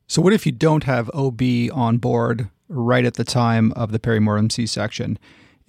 So, 0.07 0.21
what 0.21 0.33
if 0.33 0.45
you 0.45 0.51
don't 0.51 0.85
have 0.85 1.11
OB 1.13 1.41
on 1.73 1.97
board 1.97 2.49
right 2.67 3.05
at 3.05 3.15
the 3.15 3.23
time 3.23 3.71
of 3.73 3.91
the 3.91 3.99
perimortem 3.99 4.51
C 4.51 4.65
section? 4.65 5.19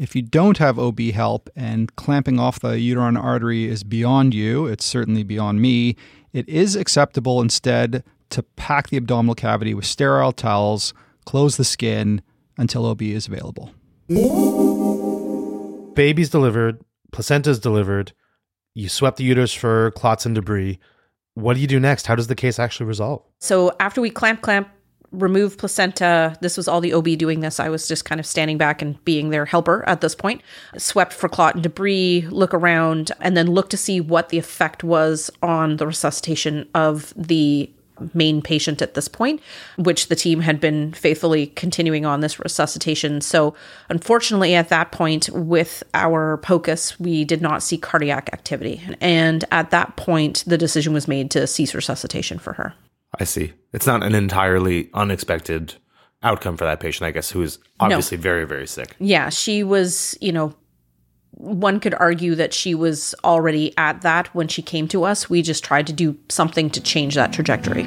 If 0.01 0.17
you 0.17 0.23
don't 0.23 0.57
have 0.57 0.79
OB 0.79 0.99
help 1.13 1.51
and 1.55 1.95
clamping 1.95 2.41
off 2.41 2.61
the 2.61 2.81
uterine 2.81 3.19
artery 3.19 3.69
is 3.69 3.85
beyond 3.85 4.33
you, 4.33 4.65
it's 4.65 4.87
certainly 4.87 5.23
beyond 5.25 5.61
me, 5.61 5.95
it 6.33 6.49
is 6.49 6.75
acceptable 6.75 7.43
instead 7.43 8.03
to 8.31 8.43
pack 8.43 8.89
the 8.89 8.97
abdominal 8.97 9.35
cavity 9.35 9.75
with 9.75 9.85
sterile 9.85 10.33
towels, 10.33 10.95
close 11.27 11.59
the 11.59 11.65
skin 11.65 12.23
until 12.57 12.87
OB 12.87 13.03
is 13.03 13.29
available. 13.29 13.75
Baby's 15.93 16.31
delivered, 16.31 16.83
placenta's 17.13 17.59
delivered, 17.59 18.15
you 18.73 18.89
swept 18.89 19.19
the 19.19 19.25
uterus 19.25 19.53
for 19.53 19.91
clots 19.91 20.25
and 20.25 20.35
debris. 20.35 20.79
What 21.35 21.55
do 21.55 21.61
you 21.61 21.67
do 21.67 21.79
next? 21.79 22.07
How 22.07 22.15
does 22.15 22.29
the 22.29 22.35
case 22.35 22.59
actually 22.59 22.87
resolve? 22.87 23.23
So 23.39 23.77
after 23.79 24.01
we 24.01 24.09
clamp, 24.09 24.41
clamp, 24.41 24.71
remove 25.13 25.59
placenta. 25.59 26.37
This 26.41 26.57
was 26.57 26.69
all 26.69 26.81
the 26.81 26.93
OB 26.93 27.19
doing 27.19 27.41
this. 27.41 27.61
I 27.61 27.69
was 27.69 27.89
just 27.89 28.05
kind 28.05 28.21
of 28.21 28.27
standing 28.27 28.59
back 28.59 28.81
and 28.83 29.03
being 29.05 29.31
their 29.31 29.45
helper 29.45 29.85
at 29.89 30.01
this 30.01 30.15
point. 30.15 30.43
Swept 30.77 31.13
for 31.13 31.29
clot 31.29 31.55
and 31.55 31.63
debris, 31.63 32.27
look 32.31 32.55
around, 32.55 33.13
and 33.21 33.37
then 33.37 33.51
look 33.51 33.71
to 33.71 33.77
see 33.77 34.01
what 34.01 34.29
the 34.29 34.39
effect 34.39 34.85
was 34.85 35.31
on 35.43 35.77
the 35.77 35.87
resuscitation 35.87 36.69
of 36.75 37.13
the 37.17 37.71
main 38.15 38.41
patient 38.41 38.81
at 38.81 38.95
this 38.95 39.09
point, 39.09 39.41
which 39.77 40.09
the 40.09 40.17
team 40.17 40.41
had 40.41 40.61
been 40.61 40.93
faithfully 40.93 41.49
continuing 41.49 42.07
on 42.07 42.21
this 42.21 42.39
resuscitation. 42.39 43.21
So, 43.21 43.55
unfortunately, 43.89 44.55
at 44.55 44.71
that 44.71 44.91
point, 44.93 45.29
with 45.31 45.83
our 45.95 46.39
POCUS, 46.39 46.99
we 46.99 47.25
did 47.25 47.43
not 47.43 47.63
see 47.63 47.77
cardiac 47.77 48.31
activity. 48.33 48.81
And 49.01 49.45
at 49.51 49.71
that 49.71 49.97
point, 49.97 50.45
the 50.47 50.59
decision 50.59 50.93
was 50.93 51.09
made 51.09 51.31
to 51.33 51.47
cease 51.47 51.75
resuscitation 51.75 52.39
for 52.39 52.55
her. 52.55 52.75
I 53.21 53.25
see. 53.25 53.53
It's 53.75 53.87
not 53.87 54.03
an 54.03 54.15
entirely 54.15 54.89
unexpected 54.95 55.75
outcome 56.23 56.57
for 56.57 56.65
that 56.65 56.81
patient, 56.81 57.07
I 57.07 57.11
guess, 57.11 57.31
who 57.31 57.43
is 57.43 57.59
obviously 57.79 58.17
no. 58.17 58.23
very, 58.23 58.47
very 58.47 58.67
sick. 58.67 58.97
Yeah, 58.99 59.29
she 59.29 59.63
was, 59.63 60.17
you 60.23 60.33
know, 60.33 60.55
one 61.33 61.81
could 61.81 61.95
argue 61.95 62.35
that 62.35 62.55
she 62.55 62.75
was 62.75 63.15
already 63.23 63.77
at 63.77 64.01
that 64.03 64.35
when 64.35 64.49
she 64.49 64.63
came 64.63 64.89
to 64.89 65.05
us. 65.05 65.29
We 65.29 65.43
just 65.43 65.63
tried 65.63 65.87
to 65.89 65.93
do 65.93 66.19
something 66.31 66.71
to 66.71 66.81
change 66.81 67.15
that 67.15 67.33
trajectory. 67.33 67.85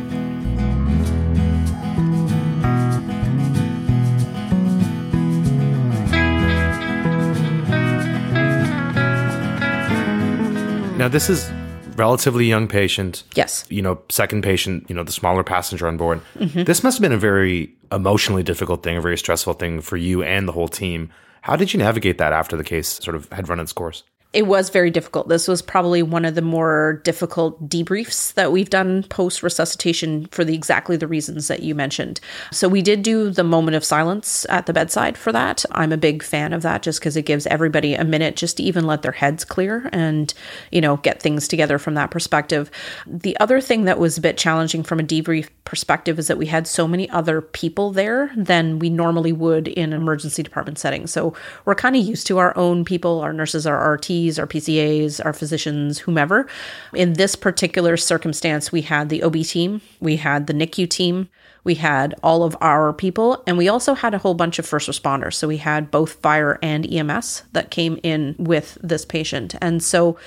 Now, 10.96 11.10
this 11.10 11.28
is 11.30 11.52
relatively 11.96 12.46
young 12.46 12.68
patient. 12.68 13.24
Yes. 13.36 13.66
You 13.70 13.82
know, 13.82 14.02
second 14.10 14.44
patient, 14.44 14.86
you 14.90 14.96
know, 14.96 15.04
the 15.04 15.12
smaller 15.12 15.44
passenger 15.44 15.88
on 15.88 15.98
board. 15.98 16.22
Mm-hmm. 16.38 16.64
This 16.64 16.84
must 16.84 16.98
have 16.98 17.02
been 17.02 17.12
a 17.12 17.18
very 17.18 17.74
emotionally 17.92 18.44
difficult 18.44 18.84
thing, 18.84 18.98
a 18.98 19.02
very 19.02 19.18
stressful 19.18 19.54
thing 19.54 19.82
for 19.82 19.98
you 19.98 20.24
and 20.24 20.48
the 20.48 20.52
whole 20.52 20.68
team. 20.68 21.10
How 21.42 21.56
did 21.56 21.74
you 21.74 21.78
navigate 21.80 22.18
that 22.20 22.34
after 22.34 22.56
the 22.56 22.64
case 22.64 22.88
sort 22.88 23.16
of 23.16 23.32
had 23.32 23.50
run 23.50 23.60
its 23.60 23.74
course? 23.74 24.04
It 24.34 24.48
was 24.48 24.72
very 24.72 24.90
difficult. 24.90 25.30
This 25.30 25.48
was 25.48 25.62
probably 25.62 26.02
one 26.02 26.26
of 26.26 26.34
the 26.34 26.42
more 26.42 27.02
difficult 27.04 27.70
debriefs 27.70 28.34
that 28.34 28.52
we've 28.52 28.70
done 28.70 29.04
post 29.04 29.44
resuscitation 29.44 30.26
for 30.32 30.44
the 30.44 30.56
exactly 30.56 30.98
the 30.98 31.08
reasons 31.08 31.48
that 31.48 31.62
you 31.62 31.76
mentioned. 31.76 32.20
So 32.52 32.68
we 32.68 32.82
did 32.82 33.04
do 33.04 33.30
the 33.30 33.44
moment 33.44 33.76
of 33.76 33.86
silence 33.86 34.46
at 34.50 34.66
the 34.66 34.74
bedside 34.74 35.18
for 35.20 35.32
that. 35.32 35.64
I'm 35.72 35.92
a 35.92 35.98
big 35.98 36.24
fan 36.24 36.52
of 36.52 36.64
that 36.64 36.82
just 36.82 37.00
because 37.00 37.16
it 37.16 37.28
gives 37.28 37.46
everybody 37.48 37.94
a 37.94 38.04
minute 38.04 38.36
just 38.36 38.58
to 38.58 38.64
even 38.64 38.88
let 38.88 39.04
their 39.04 39.12
heads 39.12 39.46
clear 39.46 39.88
and, 39.94 40.34
you 40.72 40.82
know, 40.82 40.98
get 40.98 41.22
things 41.22 41.48
together 41.48 41.78
from 41.78 41.94
that 41.94 42.10
perspective. 42.10 42.72
The 43.06 43.38
other 43.40 43.62
thing 43.62 43.86
that 43.86 44.00
was 44.00 44.18
a 44.18 44.22
bit 44.22 44.38
challenging 44.38 44.82
from 44.82 45.00
a 45.00 45.04
debrief 45.04 45.50
perspective 45.66 46.18
is 46.18 46.28
that 46.28 46.38
we 46.38 46.48
had 46.48 46.68
so 46.68 46.88
many 46.88 47.10
other 47.12 47.40
people 47.40 47.92
there 47.92 48.32
than 48.36 48.80
we 48.80 48.90
normally 48.90 49.32
would 49.32 49.68
in 49.68 49.94
emergency 49.94 50.42
department 50.42 50.80
setting. 50.80 51.06
So 51.06 51.36
we're 51.66 51.76
kind 51.76 51.96
of 51.96 52.04
used 52.04 52.26
to 52.28 52.40
our 52.40 52.58
own 52.58 52.84
people, 52.84 53.22
our 53.22 53.34
nurses, 53.34 53.68
our 53.68 53.80
Our 54.40 54.48
PCAs, 54.48 55.24
our 55.24 55.34
physicians, 55.34 56.00
whomever. 56.00 56.48
In 56.94 57.14
this 57.14 57.36
particular 57.36 57.98
circumstance, 57.98 58.72
we 58.72 58.82
had 58.82 59.10
the 59.10 59.24
OB 59.24 59.44
team, 59.44 59.82
we 60.00 60.18
had 60.18 60.48
the 60.48 60.54
NICU 60.54 60.90
team, 60.90 61.30
we 61.64 61.76
had 61.76 62.16
all 62.24 62.44
of 62.44 62.58
our 62.62 62.94
people, 62.94 63.44
and 63.48 63.58
we 63.58 63.70
also 63.70 63.94
had 63.94 64.14
a 64.14 64.18
whole 64.18 64.34
bunch 64.34 64.60
of 64.60 64.66
first 64.66 64.90
responders. 64.90 65.36
So 65.36 65.48
we 65.48 65.58
had 65.58 65.92
both 65.92 66.14
fire 66.14 66.60
and 66.62 66.92
EMS 66.92 67.44
that 67.54 67.72
came 67.72 68.00
in 68.04 68.36
with 68.38 68.78
this 68.82 69.06
patient. 69.06 69.56
And 69.62 69.82
so 69.82 70.18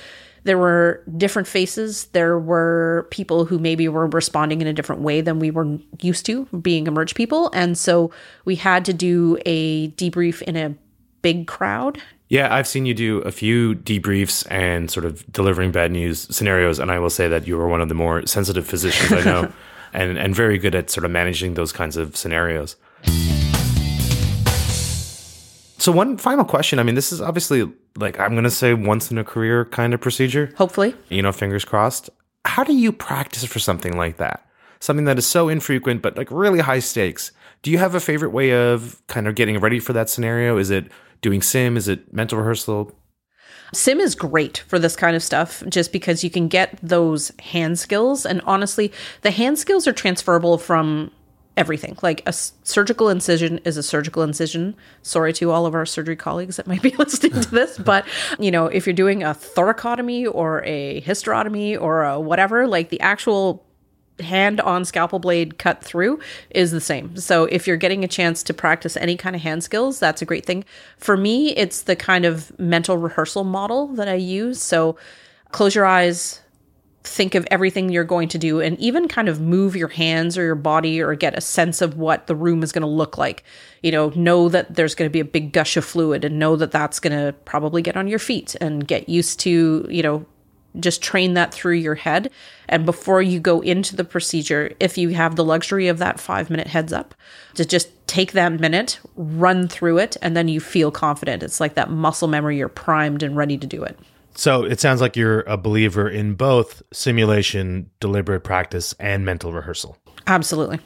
there 0.43 0.57
were 0.57 1.03
different 1.17 1.47
faces. 1.47 2.05
There 2.13 2.39
were 2.39 3.07
people 3.11 3.45
who 3.45 3.59
maybe 3.59 3.87
were 3.89 4.07
responding 4.07 4.61
in 4.61 4.67
a 4.67 4.73
different 4.73 5.01
way 5.01 5.21
than 5.21 5.39
we 5.39 5.51
were 5.51 5.77
used 6.01 6.25
to 6.27 6.45
being 6.61 6.87
emerge 6.87 7.15
people. 7.15 7.51
And 7.53 7.77
so 7.77 8.11
we 8.45 8.55
had 8.55 8.85
to 8.85 8.93
do 8.93 9.37
a 9.45 9.89
debrief 9.91 10.41
in 10.43 10.55
a 10.55 10.73
big 11.21 11.47
crowd 11.47 12.01
yeah, 12.29 12.53
I've 12.53 12.67
seen 12.67 12.85
you 12.85 12.93
do 12.93 13.19
a 13.19 13.31
few 13.31 13.75
debriefs 13.75 14.45
and 14.51 14.91
sort 14.91 15.05
of 15.05 15.29
delivering 15.31 15.71
bad 15.71 15.91
news 15.91 16.27
scenarios, 16.35 16.77
and 16.77 16.91
I 16.91 16.99
will 16.99 17.09
say 17.09 17.27
that 17.29 17.47
you 17.47 17.59
are 17.59 17.67
one 17.67 17.81
of 17.81 17.87
the 17.87 17.95
more 17.95 18.25
sensitive 18.25 18.67
physicians 18.67 19.11
I 19.13 19.23
know, 19.23 19.53
and 19.93 20.17
and 20.17 20.35
very 20.35 20.57
good 20.57 20.75
at 20.75 20.89
sort 20.89 21.05
of 21.05 21.11
managing 21.11 21.53
those 21.53 21.71
kinds 21.71 21.95
of 21.95 22.17
scenarios. 22.17 22.75
So 25.79 25.91
one 25.93 26.17
final 26.17 26.43
question. 26.43 26.79
I 26.79 26.83
mean, 26.83 26.95
this 26.95 27.13
is 27.13 27.21
obviously 27.21 27.71
like 27.95 28.19
I'm 28.19 28.31
going 28.31 28.43
to 28.43 28.51
say 28.51 28.73
once 28.73 29.09
in 29.09 29.17
a 29.17 29.23
career 29.23 29.63
kind 29.65 29.93
of 29.93 30.01
procedure. 30.01 30.51
Hopefully, 30.57 30.95
you 31.09 31.21
know, 31.21 31.31
fingers 31.31 31.63
crossed. 31.63 32.09
How 32.43 32.63
do 32.63 32.73
you 32.73 32.91
practice 32.91 33.45
for 33.45 33.59
something 33.59 33.95
like 33.95 34.17
that? 34.17 34.45
Something 34.79 35.05
that 35.05 35.17
is 35.17 35.25
so 35.25 35.47
infrequent 35.47 36.01
but 36.01 36.17
like 36.17 36.29
really 36.29 36.59
high 36.59 36.79
stakes. 36.79 37.31
Do 37.63 37.71
you 37.71 37.77
have 37.77 37.95
a 37.95 37.99
favorite 37.99 38.29
way 38.29 38.51
of 38.51 39.01
kind 39.07 39.27
of 39.27 39.35
getting 39.35 39.59
ready 39.59 39.79
for 39.79 39.93
that 39.93 40.09
scenario? 40.09 40.57
Is 40.57 40.69
it 40.69 40.91
doing 41.21 41.41
sim? 41.41 41.77
Is 41.77 41.87
it 41.87 42.13
mental 42.13 42.37
rehearsal? 42.37 42.91
Sim 43.73 43.99
is 43.99 44.15
great 44.15 44.59
for 44.67 44.79
this 44.79 44.95
kind 44.95 45.15
of 45.15 45.23
stuff 45.23 45.61
just 45.67 45.91
because 45.91 46.23
you 46.23 46.29
can 46.29 46.47
get 46.47 46.79
those 46.81 47.31
hand 47.39 47.77
skills. 47.79 48.25
And 48.25 48.41
honestly, 48.45 48.91
the 49.21 49.31
hand 49.31 49.59
skills 49.59 49.87
are 49.87 49.93
transferable 49.93 50.57
from 50.57 51.11
everything. 51.57 51.97
Like 52.01 52.21
a 52.25 52.31
surgical 52.31 53.09
incision 53.09 53.59
is 53.65 53.75
a 53.75 53.83
surgical 53.83 54.23
incision. 54.23 54.75
Sorry 55.01 55.33
to 55.33 55.51
all 55.51 55.65
of 55.65 55.73
our 55.73 55.85
surgery 55.85 56.15
colleagues 56.15 56.55
that 56.57 56.67
might 56.67 56.81
be 56.81 56.91
listening 56.97 57.41
to 57.41 57.51
this, 57.51 57.77
but 57.77 58.05
you 58.39 58.51
know, 58.51 58.67
if 58.67 58.85
you're 58.85 58.93
doing 58.93 59.23
a 59.23 59.29
thoracotomy 59.33 60.31
or 60.31 60.63
a 60.63 61.01
hysterotomy 61.01 61.79
or 61.79 62.03
a 62.03 62.19
whatever, 62.19 62.67
like 62.67 62.89
the 62.89 63.01
actual 63.01 63.66
hand 64.19 64.59
on 64.61 64.85
scalpel 64.85 65.19
blade 65.19 65.57
cut 65.57 65.83
through 65.83 66.19
is 66.49 66.71
the 66.71 66.81
same. 66.81 67.15
So 67.17 67.45
if 67.45 67.67
you're 67.67 67.77
getting 67.77 68.03
a 68.03 68.07
chance 68.07 68.43
to 68.43 68.53
practice 68.53 68.97
any 68.97 69.15
kind 69.15 69.35
of 69.35 69.41
hand 69.41 69.63
skills, 69.63 69.99
that's 69.99 70.21
a 70.21 70.25
great 70.25 70.45
thing. 70.45 70.65
For 70.97 71.17
me, 71.17 71.55
it's 71.55 71.83
the 71.83 71.95
kind 71.95 72.25
of 72.25 72.57
mental 72.59 72.97
rehearsal 72.97 73.43
model 73.43 73.87
that 73.89 74.07
I 74.07 74.15
use. 74.15 74.61
So 74.61 74.97
close 75.51 75.75
your 75.75 75.85
eyes, 75.85 76.41
think 77.03 77.35
of 77.35 77.47
everything 77.49 77.89
you're 77.89 78.03
going 78.03 78.27
to 78.27 78.37
do 78.37 78.59
and 78.59 78.77
even 78.79 79.07
kind 79.07 79.29
of 79.29 79.39
move 79.39 79.75
your 79.75 79.87
hands 79.87 80.37
or 80.37 80.43
your 80.43 80.55
body 80.55 81.01
or 81.01 81.15
get 81.15 81.37
a 81.37 81.41
sense 81.41 81.81
of 81.81 81.97
what 81.97 82.27
the 82.27 82.35
room 82.35 82.63
is 82.63 82.71
going 82.71 82.81
to 82.81 82.87
look 82.87 83.17
like. 83.17 83.43
You 83.81 83.91
know, 83.91 84.09
know 84.15 84.49
that 84.49 84.75
there's 84.75 84.95
going 84.95 85.09
to 85.09 85.13
be 85.13 85.19
a 85.19 85.25
big 85.25 85.53
gush 85.53 85.77
of 85.77 85.85
fluid 85.85 86.25
and 86.25 86.37
know 86.37 86.55
that 86.57 86.71
that's 86.71 86.99
going 86.99 87.17
to 87.17 87.33
probably 87.45 87.81
get 87.81 87.95
on 87.95 88.07
your 88.07 88.19
feet 88.19 88.55
and 88.59 88.87
get 88.87 89.07
used 89.07 89.39
to, 89.41 89.87
you 89.89 90.03
know, 90.03 90.25
just 90.79 91.01
train 91.01 91.33
that 91.33 91.53
through 91.53 91.75
your 91.75 91.95
head. 91.95 92.31
And 92.69 92.85
before 92.85 93.21
you 93.21 93.39
go 93.39 93.61
into 93.61 93.95
the 93.95 94.03
procedure, 94.03 94.73
if 94.79 94.97
you 94.97 95.09
have 95.09 95.35
the 95.35 95.45
luxury 95.45 95.87
of 95.87 95.97
that 95.99 96.19
five 96.19 96.49
minute 96.49 96.67
heads 96.67 96.93
up, 96.93 97.15
to 97.55 97.65
just 97.65 97.89
take 98.07 98.33
that 98.33 98.59
minute, 98.59 98.99
run 99.15 99.67
through 99.67 99.97
it, 99.97 100.17
and 100.21 100.35
then 100.35 100.47
you 100.47 100.59
feel 100.59 100.91
confident. 100.91 101.43
It's 101.43 101.59
like 101.59 101.75
that 101.75 101.89
muscle 101.89 102.27
memory, 102.27 102.57
you're 102.57 102.69
primed 102.69 103.23
and 103.23 103.35
ready 103.35 103.57
to 103.57 103.67
do 103.67 103.83
it. 103.83 103.97
So 104.35 104.63
it 104.63 104.79
sounds 104.79 105.01
like 105.01 105.15
you're 105.15 105.41
a 105.41 105.57
believer 105.57 106.07
in 106.07 106.35
both 106.35 106.83
simulation, 106.93 107.89
deliberate 107.99 108.41
practice, 108.41 108.93
and 108.99 109.25
mental 109.25 109.51
rehearsal. 109.51 109.97
Absolutely. 110.27 110.79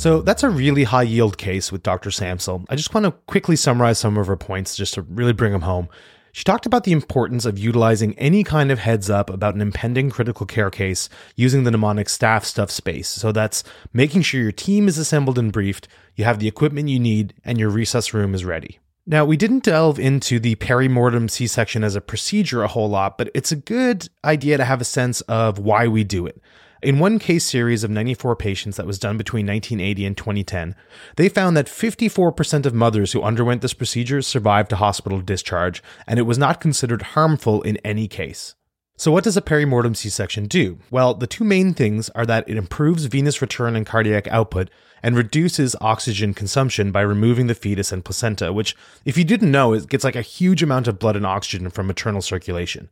So 0.00 0.22
that's 0.22 0.42
a 0.42 0.48
really 0.48 0.84
high 0.84 1.02
yield 1.02 1.36
case 1.36 1.70
with 1.70 1.82
Dr. 1.82 2.08
Sampsel. 2.08 2.64
I 2.70 2.74
just 2.74 2.94
want 2.94 3.04
to 3.04 3.10
quickly 3.10 3.54
summarize 3.54 3.98
some 3.98 4.16
of 4.16 4.28
her 4.28 4.36
points 4.36 4.74
just 4.74 4.94
to 4.94 5.02
really 5.02 5.34
bring 5.34 5.52
them 5.52 5.60
home. 5.60 5.90
She 6.32 6.42
talked 6.42 6.64
about 6.64 6.84
the 6.84 6.92
importance 6.92 7.44
of 7.44 7.58
utilizing 7.58 8.18
any 8.18 8.42
kind 8.42 8.72
of 8.72 8.78
heads 8.78 9.10
up 9.10 9.28
about 9.28 9.56
an 9.56 9.60
impending 9.60 10.08
critical 10.08 10.46
care 10.46 10.70
case 10.70 11.10
using 11.36 11.64
the 11.64 11.70
mnemonic 11.70 12.08
staff 12.08 12.46
stuff 12.46 12.70
space. 12.70 13.08
So 13.08 13.30
that's 13.30 13.62
making 13.92 14.22
sure 14.22 14.40
your 14.40 14.52
team 14.52 14.88
is 14.88 14.96
assembled 14.96 15.38
and 15.38 15.52
briefed, 15.52 15.86
you 16.16 16.24
have 16.24 16.38
the 16.38 16.48
equipment 16.48 16.88
you 16.88 16.98
need, 16.98 17.34
and 17.44 17.60
your 17.60 17.70
resus 17.70 18.14
room 18.14 18.34
is 18.34 18.42
ready. 18.42 18.78
Now, 19.04 19.26
we 19.26 19.36
didn't 19.36 19.64
delve 19.64 19.98
into 19.98 20.40
the 20.40 20.54
perimortem 20.54 21.30
C 21.30 21.46
section 21.46 21.84
as 21.84 21.94
a 21.94 22.00
procedure 22.00 22.62
a 22.62 22.68
whole 22.68 22.88
lot, 22.88 23.18
but 23.18 23.30
it's 23.34 23.52
a 23.52 23.56
good 23.56 24.08
idea 24.24 24.56
to 24.56 24.64
have 24.64 24.80
a 24.80 24.84
sense 24.84 25.20
of 25.22 25.58
why 25.58 25.88
we 25.88 26.04
do 26.04 26.24
it. 26.24 26.40
In 26.82 26.98
one 26.98 27.18
case 27.18 27.44
series 27.44 27.84
of 27.84 27.90
94 27.90 28.36
patients 28.36 28.78
that 28.78 28.86
was 28.86 28.98
done 28.98 29.18
between 29.18 29.46
1980 29.46 30.06
and 30.06 30.16
2010, 30.16 30.74
they 31.16 31.28
found 31.28 31.54
that 31.54 31.66
54% 31.66 32.64
of 32.64 32.72
mothers 32.72 33.12
who 33.12 33.22
underwent 33.22 33.60
this 33.60 33.74
procedure 33.74 34.22
survived 34.22 34.72
a 34.72 34.76
hospital 34.76 35.20
discharge, 35.20 35.82
and 36.06 36.18
it 36.18 36.22
was 36.22 36.38
not 36.38 36.58
considered 36.58 37.02
harmful 37.02 37.60
in 37.62 37.76
any 37.78 38.08
case. 38.08 38.54
So, 38.96 39.12
what 39.12 39.24
does 39.24 39.36
a 39.36 39.42
perimortem 39.42 39.94
C 39.94 40.08
section 40.08 40.46
do? 40.46 40.78
Well, 40.90 41.12
the 41.12 41.26
two 41.26 41.44
main 41.44 41.74
things 41.74 42.08
are 42.10 42.24
that 42.24 42.48
it 42.48 42.56
improves 42.56 43.04
venous 43.04 43.42
return 43.42 43.76
and 43.76 43.84
cardiac 43.84 44.26
output 44.28 44.70
and 45.02 45.16
reduces 45.16 45.76
oxygen 45.82 46.32
consumption 46.32 46.92
by 46.92 47.02
removing 47.02 47.46
the 47.46 47.54
fetus 47.54 47.92
and 47.92 48.02
placenta, 48.04 48.54
which, 48.54 48.74
if 49.04 49.18
you 49.18 49.24
didn't 49.24 49.50
know, 49.50 49.74
it 49.74 49.88
gets 49.88 50.04
like 50.04 50.16
a 50.16 50.22
huge 50.22 50.62
amount 50.62 50.88
of 50.88 50.98
blood 50.98 51.16
and 51.16 51.26
oxygen 51.26 51.68
from 51.68 51.86
maternal 51.86 52.22
circulation. 52.22 52.88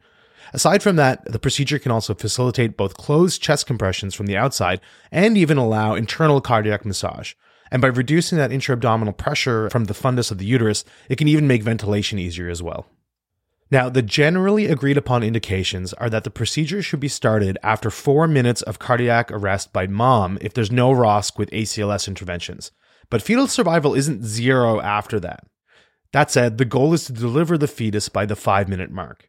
Aside 0.53 0.83
from 0.83 0.97
that, 0.97 1.25
the 1.25 1.39
procedure 1.39 1.79
can 1.79 1.93
also 1.93 2.15
facilitate 2.15 2.77
both 2.77 2.97
closed 2.97 3.43
chest 3.43 3.67
compressions 3.67 4.15
from 4.15 4.27
the 4.27 4.37
outside 4.37 4.81
and 5.11 5.37
even 5.37 5.59
allow 5.59 5.95
internal 5.95 6.41
cardiac 6.41 6.85
massage. 6.85 7.35
And 7.71 7.83
by 7.83 7.89
reducing 7.89 8.39
that 8.39 8.53
intra-abdominal 8.53 9.13
pressure 9.13 9.69
from 9.71 9.85
the 9.85 9.95
fundus 9.95 10.31
of 10.31 10.39
the 10.39 10.47
uterus, 10.47 10.85
it 11.09 11.17
can 11.17 11.29
even 11.29 11.47
make 11.47 11.63
ventilation 11.63 12.19
easier 12.19 12.49
as 12.49 12.63
well. 12.63 12.87
Now, 13.71 13.91
the 13.91 14.01
generally 14.01 14.67
agreed 14.67 14.97
upon 14.97 15.23
indications 15.23 15.93
are 15.95 16.09
that 16.09 16.25
the 16.25 16.31
procedure 16.31 16.81
should 16.81 17.01
be 17.01 17.09
started 17.09 17.59
after 17.63 17.91
four 17.91 18.27
minutes 18.27 18.63
of 18.63 18.79
cardiac 18.79 19.31
arrest 19.31 19.75
by 19.75 19.87
mom 19.87 20.39
if 20.41 20.55
there's 20.55 20.73
no 20.73 20.91
ROSC 20.91 21.37
with 21.37 21.51
ACLS 21.51 22.09
interventions. 22.09 22.73
But 23.11 23.21
fetal 23.21 23.47
survival 23.47 23.95
isn't 23.95 24.25
zero 24.25 24.81
after 24.81 25.21
that. 25.21 25.45
That 26.13 26.31
said, 26.31 26.57
the 26.57 26.65
goal 26.65 26.95
is 26.95 27.05
to 27.05 27.13
deliver 27.13 27.59
the 27.59 27.69
fetus 27.69 28.09
by 28.09 28.25
the 28.25 28.37
five 28.37 28.69
minute 28.69 28.91
mark. 28.91 29.29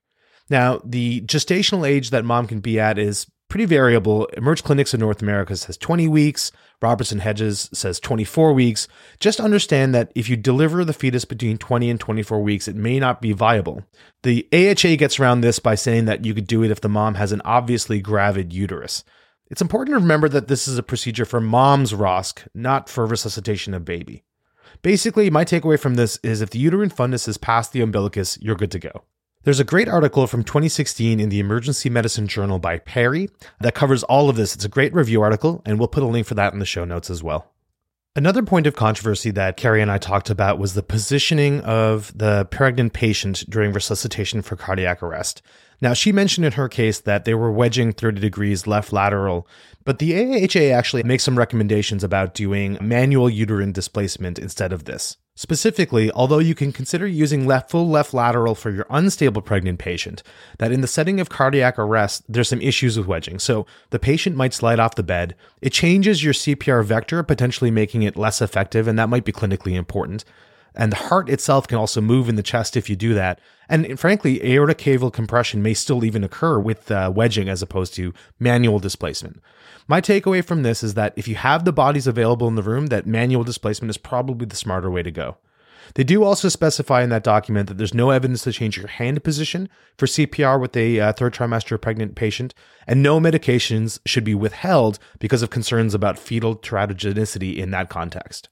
Now, 0.50 0.82
the 0.84 1.22
gestational 1.22 1.88
age 1.88 2.10
that 2.10 2.26
mom 2.26 2.48
can 2.48 2.60
be 2.60 2.80
at 2.80 2.98
is 2.98 3.28
pretty 3.50 3.66
variable. 3.66 4.26
Emerge 4.38 4.64
Clinics 4.64 4.94
in 4.94 5.00
North 5.00 5.22
America 5.22 5.56
says 5.56 5.78
20 5.78 6.08
weeks. 6.08 6.52
Roberts 6.82 7.12
and 7.12 7.22
Hedges 7.22 7.70
says 7.74 8.00
24 8.00 8.54
weeks. 8.54 8.88
Just 9.20 9.40
understand 9.40 9.94
that 9.94 10.12
if 10.16 10.30
you 10.30 10.38
deliver 10.38 10.86
the 10.86 10.94
fetus 10.94 11.26
between 11.26 11.58
20 11.58 11.90
and 11.90 12.00
24 12.00 12.42
weeks, 12.42 12.68
it 12.68 12.76
may 12.76 13.00
not 13.00 13.22
be 13.22 13.34
viable. 13.34 13.84
The 14.24 14.48
AHA 14.54 14.96
gets 14.96 15.20
around 15.20 15.42
this 15.42 15.60
by 15.60 15.76
saying 15.76 16.06
that 16.06 16.24
you 16.24 16.34
could 16.34 16.48
do 16.48 16.64
it 16.64 16.72
if 16.72 16.82
the 16.82 16.88
mom 16.88 17.16
has 17.16 17.32
an 17.32 17.42
obviously 17.44 18.00
gravid 18.00 18.54
uterus. 18.54 19.04
It's 19.48 19.62
important 19.62 19.96
to 19.96 20.00
remember 20.00 20.30
that 20.30 20.48
this 20.48 20.68
is 20.68 20.78
a 20.78 20.84
procedure 20.84 21.26
for 21.26 21.42
mom's 21.42 21.92
ROSC, 21.92 22.48
not 22.54 22.88
for 22.88 23.06
resuscitation 23.06 23.74
of 23.74 23.84
baby. 23.84 24.24
Basically, 24.84 25.30
my 25.32 25.44
takeaway 25.44 25.80
from 25.80 25.96
this 25.96 26.20
is 26.24 26.42
if 26.42 26.52
the 26.52 26.60
uterine 26.60 26.92
fundus 26.92 27.28
is 27.28 27.38
past 27.38 27.74
the 27.74 27.82
umbilicus, 27.82 28.38
you're 28.40 28.56
good 28.56 28.72
to 28.72 28.80
go. 28.80 29.04
There's 29.44 29.62
a 29.62 29.64
great 29.64 29.88
article 29.88 30.28
from 30.28 30.44
2016 30.44 31.18
in 31.18 31.30
the 31.30 31.40
Emergency 31.40 31.90
Medicine 31.90 32.28
Journal 32.28 32.60
by 32.60 32.78
Perry 32.78 33.30
that 33.62 33.74
covers 33.74 34.04
all 34.04 34.30
of 34.30 34.36
this. 34.36 34.54
It's 34.54 34.66
a 34.66 34.70
great 34.70 34.94
review 34.94 35.22
article, 35.22 35.62
and 35.66 35.80
we'll 35.80 35.88
put 35.88 36.04
a 36.04 36.08
link 36.08 36.28
for 36.28 36.34
that 36.34 36.52
in 36.52 36.60
the 36.60 36.66
show 36.66 36.84
notes 36.84 37.10
as 37.10 37.24
well. 37.24 37.50
Another 38.18 38.44
point 38.44 38.68
of 38.68 38.76
controversy 38.76 39.32
that 39.32 39.56
Kari 39.56 39.82
and 39.82 39.90
I 39.90 39.98
talked 39.98 40.30
about 40.30 40.60
was 40.60 40.74
the 40.74 40.84
positioning 40.84 41.62
of 41.62 42.12
the 42.18 42.50
pregnant 42.52 42.92
patient 42.92 43.46
during 43.50 43.72
resuscitation 43.72 44.42
for 44.42 44.58
cardiac 44.58 45.02
arrest. 45.02 45.42
Now, 45.80 45.94
she 45.94 46.12
mentioned 46.12 46.46
in 46.46 46.52
her 46.52 46.68
case 46.68 47.00
that 47.00 47.24
they 47.24 47.34
were 47.34 47.50
wedging 47.50 47.94
30 47.94 48.20
degrees 48.20 48.68
left 48.68 48.92
lateral, 48.92 49.48
but 49.86 50.00
the 50.00 50.18
AHA 50.18 50.76
actually 50.78 51.04
makes 51.04 51.24
some 51.24 51.38
recommendations 51.38 52.04
about 52.04 52.34
doing 52.34 52.78
manual 52.82 53.30
uterine 53.30 53.72
displacement 53.72 54.38
instead 54.38 54.74
of 54.74 54.84
this. 54.84 55.16
Specifically, 55.40 56.12
although 56.12 56.40
you 56.40 56.54
can 56.54 56.74
consider 56.74 57.08
using 57.08 57.48
left 57.48 57.72
full 57.72 57.88
left 57.88 58.14
lateral 58.14 58.56
for 58.56 58.72
your 58.72 58.86
unstable 58.90 59.42
pregnant 59.42 59.80
patient, 59.80 60.22
that 60.58 60.74
in 60.74 60.82
the 60.82 60.86
setting 60.86 61.22
of 61.22 61.30
cardiac 61.30 61.80
arrest, 61.80 62.24
there's 62.28 62.50
some 62.50 62.60
issues 62.60 62.98
with 62.98 63.08
wedging. 63.08 63.40
So 63.40 63.66
the 63.92 64.00
patient 64.00 64.36
might 64.36 64.54
slide 64.54 64.82
off 64.82 64.96
the 64.96 65.02
bed. 65.02 65.36
It 65.62 65.72
changes 65.72 66.26
your 66.26 66.34
CPR 66.34 66.84
vector, 66.84 67.24
potentially 67.24 67.72
making 67.72 68.04
it 68.04 68.18
less 68.18 68.42
effective, 68.42 68.86
and 68.86 69.00
that 69.00 69.08
might 69.08 69.24
be 69.24 69.32
clinically 69.32 69.76
important. 69.76 70.26
And 70.80 70.94
the 70.94 71.10
heart 71.10 71.30
itself 71.30 71.68
can 71.68 71.78
also 71.78 72.00
move 72.00 72.30
in 72.30 72.38
the 72.38 72.42
chest 72.42 72.78
if 72.78 72.90
you 72.90 72.96
do 72.96 73.14
that. 73.14 73.42
And 73.68 74.00
frankly, 74.00 74.42
aortic 74.42 74.78
caval 74.78 75.12
compression 75.12 75.62
may 75.62 75.74
still 75.74 76.06
even 76.06 76.24
occur 76.24 76.58
with 76.58 76.90
uh, 76.90 77.12
wedging 77.14 77.50
as 77.50 77.62
opposed 77.62 77.94
to 77.96 78.14
manual 78.40 78.80
displacement. 78.80 79.42
My 79.90 80.00
takeaway 80.00 80.42
from 80.42 80.64
this 80.64 80.82
is 80.82 80.94
that 80.94 81.12
if 81.18 81.28
you 81.28 81.36
have 81.36 81.66
the 81.66 81.74
bodies 81.74 82.08
available 82.08 82.48
in 82.48 82.56
the 82.56 82.64
room, 82.64 82.88
that 82.88 83.06
manual 83.06 83.44
displacement 83.44 83.90
is 83.90 83.98
probably 83.98 84.46
the 84.46 84.56
smarter 84.56 84.90
way 84.90 85.04
to 85.04 85.12
go. 85.12 85.36
They 85.96 86.06
do 86.06 86.24
also 86.24 86.48
specify 86.48 87.04
in 87.04 87.10
that 87.10 87.24
document 87.26 87.68
that 87.68 87.78
there's 87.78 87.94
no 87.94 88.12
evidence 88.12 88.44
to 88.44 88.54
change 88.54 88.78
your 88.78 88.88
hand 88.88 89.22
position 89.22 89.68
for 89.98 90.06
CPR 90.06 90.62
with 90.62 90.78
a 90.78 90.98
uh, 91.02 91.12
third 91.12 91.34
trimester 91.34 91.82
pregnant 91.82 92.16
patient, 92.16 92.54
and 92.88 93.04
no 93.04 93.20
medications 93.20 94.00
should 94.06 94.24
be 94.24 94.36
withheld 94.36 94.98
because 95.20 95.42
of 95.42 95.50
concerns 95.50 95.94
about 95.94 96.18
fetal 96.18 96.56
teratogenicity 96.56 97.58
in 97.58 97.72
that 97.72 97.90
context. 97.90 98.48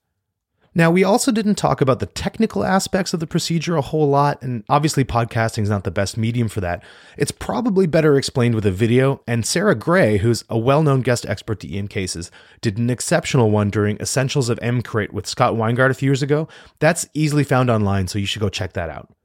Now, 0.77 0.91
we 0.91 1.03
also 1.03 1.31
didn't 1.31 1.55
talk 1.55 1.81
about 1.81 1.97
the 1.97 2.05
technical 2.05 2.63
aspects 2.63 3.11
of 3.11 3.19
the 3.19 3.25
procedure 3.25 3.77
a 3.77 3.81
whole 3.81 4.07
lot, 4.07 4.39
and 4.43 4.63
obviously, 4.69 5.03
podcasting 5.03 5.63
is 5.63 5.71
not 5.71 5.85
the 5.85 5.89
best 5.89 6.17
medium 6.17 6.47
for 6.47 6.61
that. 6.61 6.83
It's 7.17 7.31
probably 7.31 7.87
better 7.87 8.15
explained 8.15 8.53
with 8.53 8.63
a 8.63 8.71
video, 8.71 9.23
and 9.25 9.43
Sara 9.43 9.73
Gray, 9.73 10.17
who's 10.17 10.43
a 10.51 10.57
well 10.59 10.83
known 10.83 11.01
guest 11.01 11.25
expert 11.25 11.59
to 11.61 11.75
EM 11.75 11.87
cases, 11.87 12.29
did 12.61 12.77
an 12.77 12.91
exceptional 12.91 13.49
one 13.49 13.71
during 13.71 13.97
Essentials 13.97 14.49
of 14.49 14.59
EMCrit 14.59 15.13
with 15.13 15.25
Scott 15.25 15.55
Weingart 15.55 15.89
a 15.89 15.95
few 15.95 16.09
years 16.09 16.21
ago. 16.21 16.47
That's 16.77 17.07
easily 17.15 17.43
found 17.43 17.71
online, 17.71 18.07
so 18.07 18.19
you 18.19 18.27
should 18.27 18.43
go 18.43 18.49
check 18.49 18.73
that 18.73 18.91
out. 18.91 19.16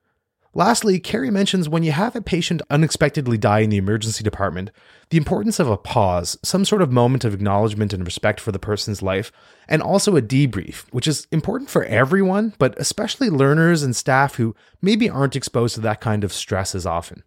Lastly, 0.55 1.01
Kari 1.01 1.31
mentions 1.31 1.67
when 1.67 1.83
you 1.83 1.93
have 1.93 2.15
a 2.15 2.21
patient 2.21 2.61
unexpectedly 2.69 3.38
die 3.38 3.61
in 3.61 3.71
the 3.71 3.79
emergency 3.79 4.23
department, 4.23 4.71
the 5.09 5.17
importance 5.17 5.59
of 5.59 5.71
a 5.71 5.79
pause, 5.79 6.37
some 6.43 6.67
sort 6.67 6.83
of 6.83 6.93
moment 6.93 7.25
of 7.25 7.33
acknowledgement 7.33 7.95
and 7.95 8.05
respect 8.05 8.38
for 8.38 8.53
the 8.53 8.59
person's 8.59 9.01
life, 9.01 9.33
and 9.67 9.81
also 9.81 10.15
a 10.15 10.21
debrief, 10.21 10.85
which 10.91 11.09
is 11.09 11.27
important 11.33 11.71
for 11.71 11.85
everyone, 11.85 12.53
but 12.59 12.79
especially 12.79 13.31
learners 13.31 13.83
and 13.83 13.97
staff 13.97 14.35
who 14.35 14.55
maybe 14.83 15.09
aren't 15.09 15.37
exposed 15.37 15.75
to 15.75 15.81
that 15.81 16.03
kind 16.03 16.23
of 16.23 16.35
stress 16.35 16.75
as 16.75 16.85
often. 16.85 17.23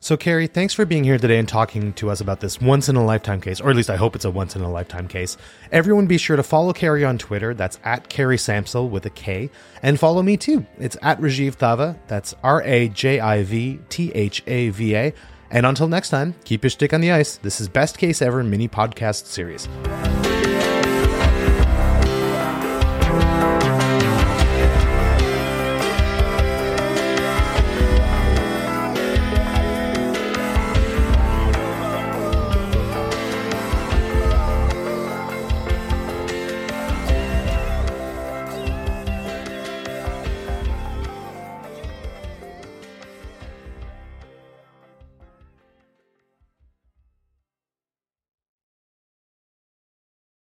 So, 0.00 0.16
Kari, 0.16 0.46
thanks 0.46 0.74
for 0.74 0.86
being 0.86 1.02
here 1.02 1.18
today 1.18 1.40
and 1.40 1.48
talking 1.48 1.92
to 1.94 2.08
us 2.08 2.20
about 2.20 2.38
this 2.38 2.60
once 2.60 2.88
in 2.88 2.94
a 2.94 3.04
lifetime 3.04 3.40
case, 3.40 3.60
or 3.60 3.68
at 3.68 3.74
least 3.74 3.90
I 3.90 3.96
hope 3.96 4.14
it's 4.14 4.24
a 4.24 4.30
once 4.30 4.54
in 4.54 4.62
a 4.62 4.70
lifetime 4.70 5.08
case. 5.08 5.36
Everyone 5.72 6.06
be 6.06 6.18
sure 6.18 6.36
to 6.36 6.42
follow 6.44 6.72
Kari 6.72 7.04
on 7.04 7.18
Twitter. 7.18 7.52
That's 7.52 7.80
at 7.82 8.08
Kari 8.08 8.36
Sampsel 8.36 8.88
with 8.88 9.04
a 9.06 9.10
K. 9.10 9.50
And 9.82 9.98
follow 9.98 10.22
me 10.22 10.36
too. 10.36 10.64
It's 10.78 10.96
at 11.02 11.20
Rajiv 11.20 11.56
Thava. 11.56 11.98
That's 12.06 12.32
R 12.44 12.62
A 12.62 12.88
J 12.90 13.18
I 13.18 13.42
V 13.42 13.80
T 13.88 14.12
H 14.12 14.44
A 14.46 14.68
V 14.68 14.94
A. 14.94 15.12
And 15.50 15.66
until 15.66 15.88
next 15.88 16.10
time, 16.10 16.36
keep 16.44 16.62
your 16.62 16.70
stick 16.70 16.94
on 16.94 17.00
the 17.00 17.10
ice. 17.10 17.36
This 17.36 17.60
is 17.60 17.68
Best 17.68 17.98
Case 17.98 18.22
Ever 18.22 18.44
mini 18.44 18.68
podcast 18.68 19.26
series. 19.26 19.66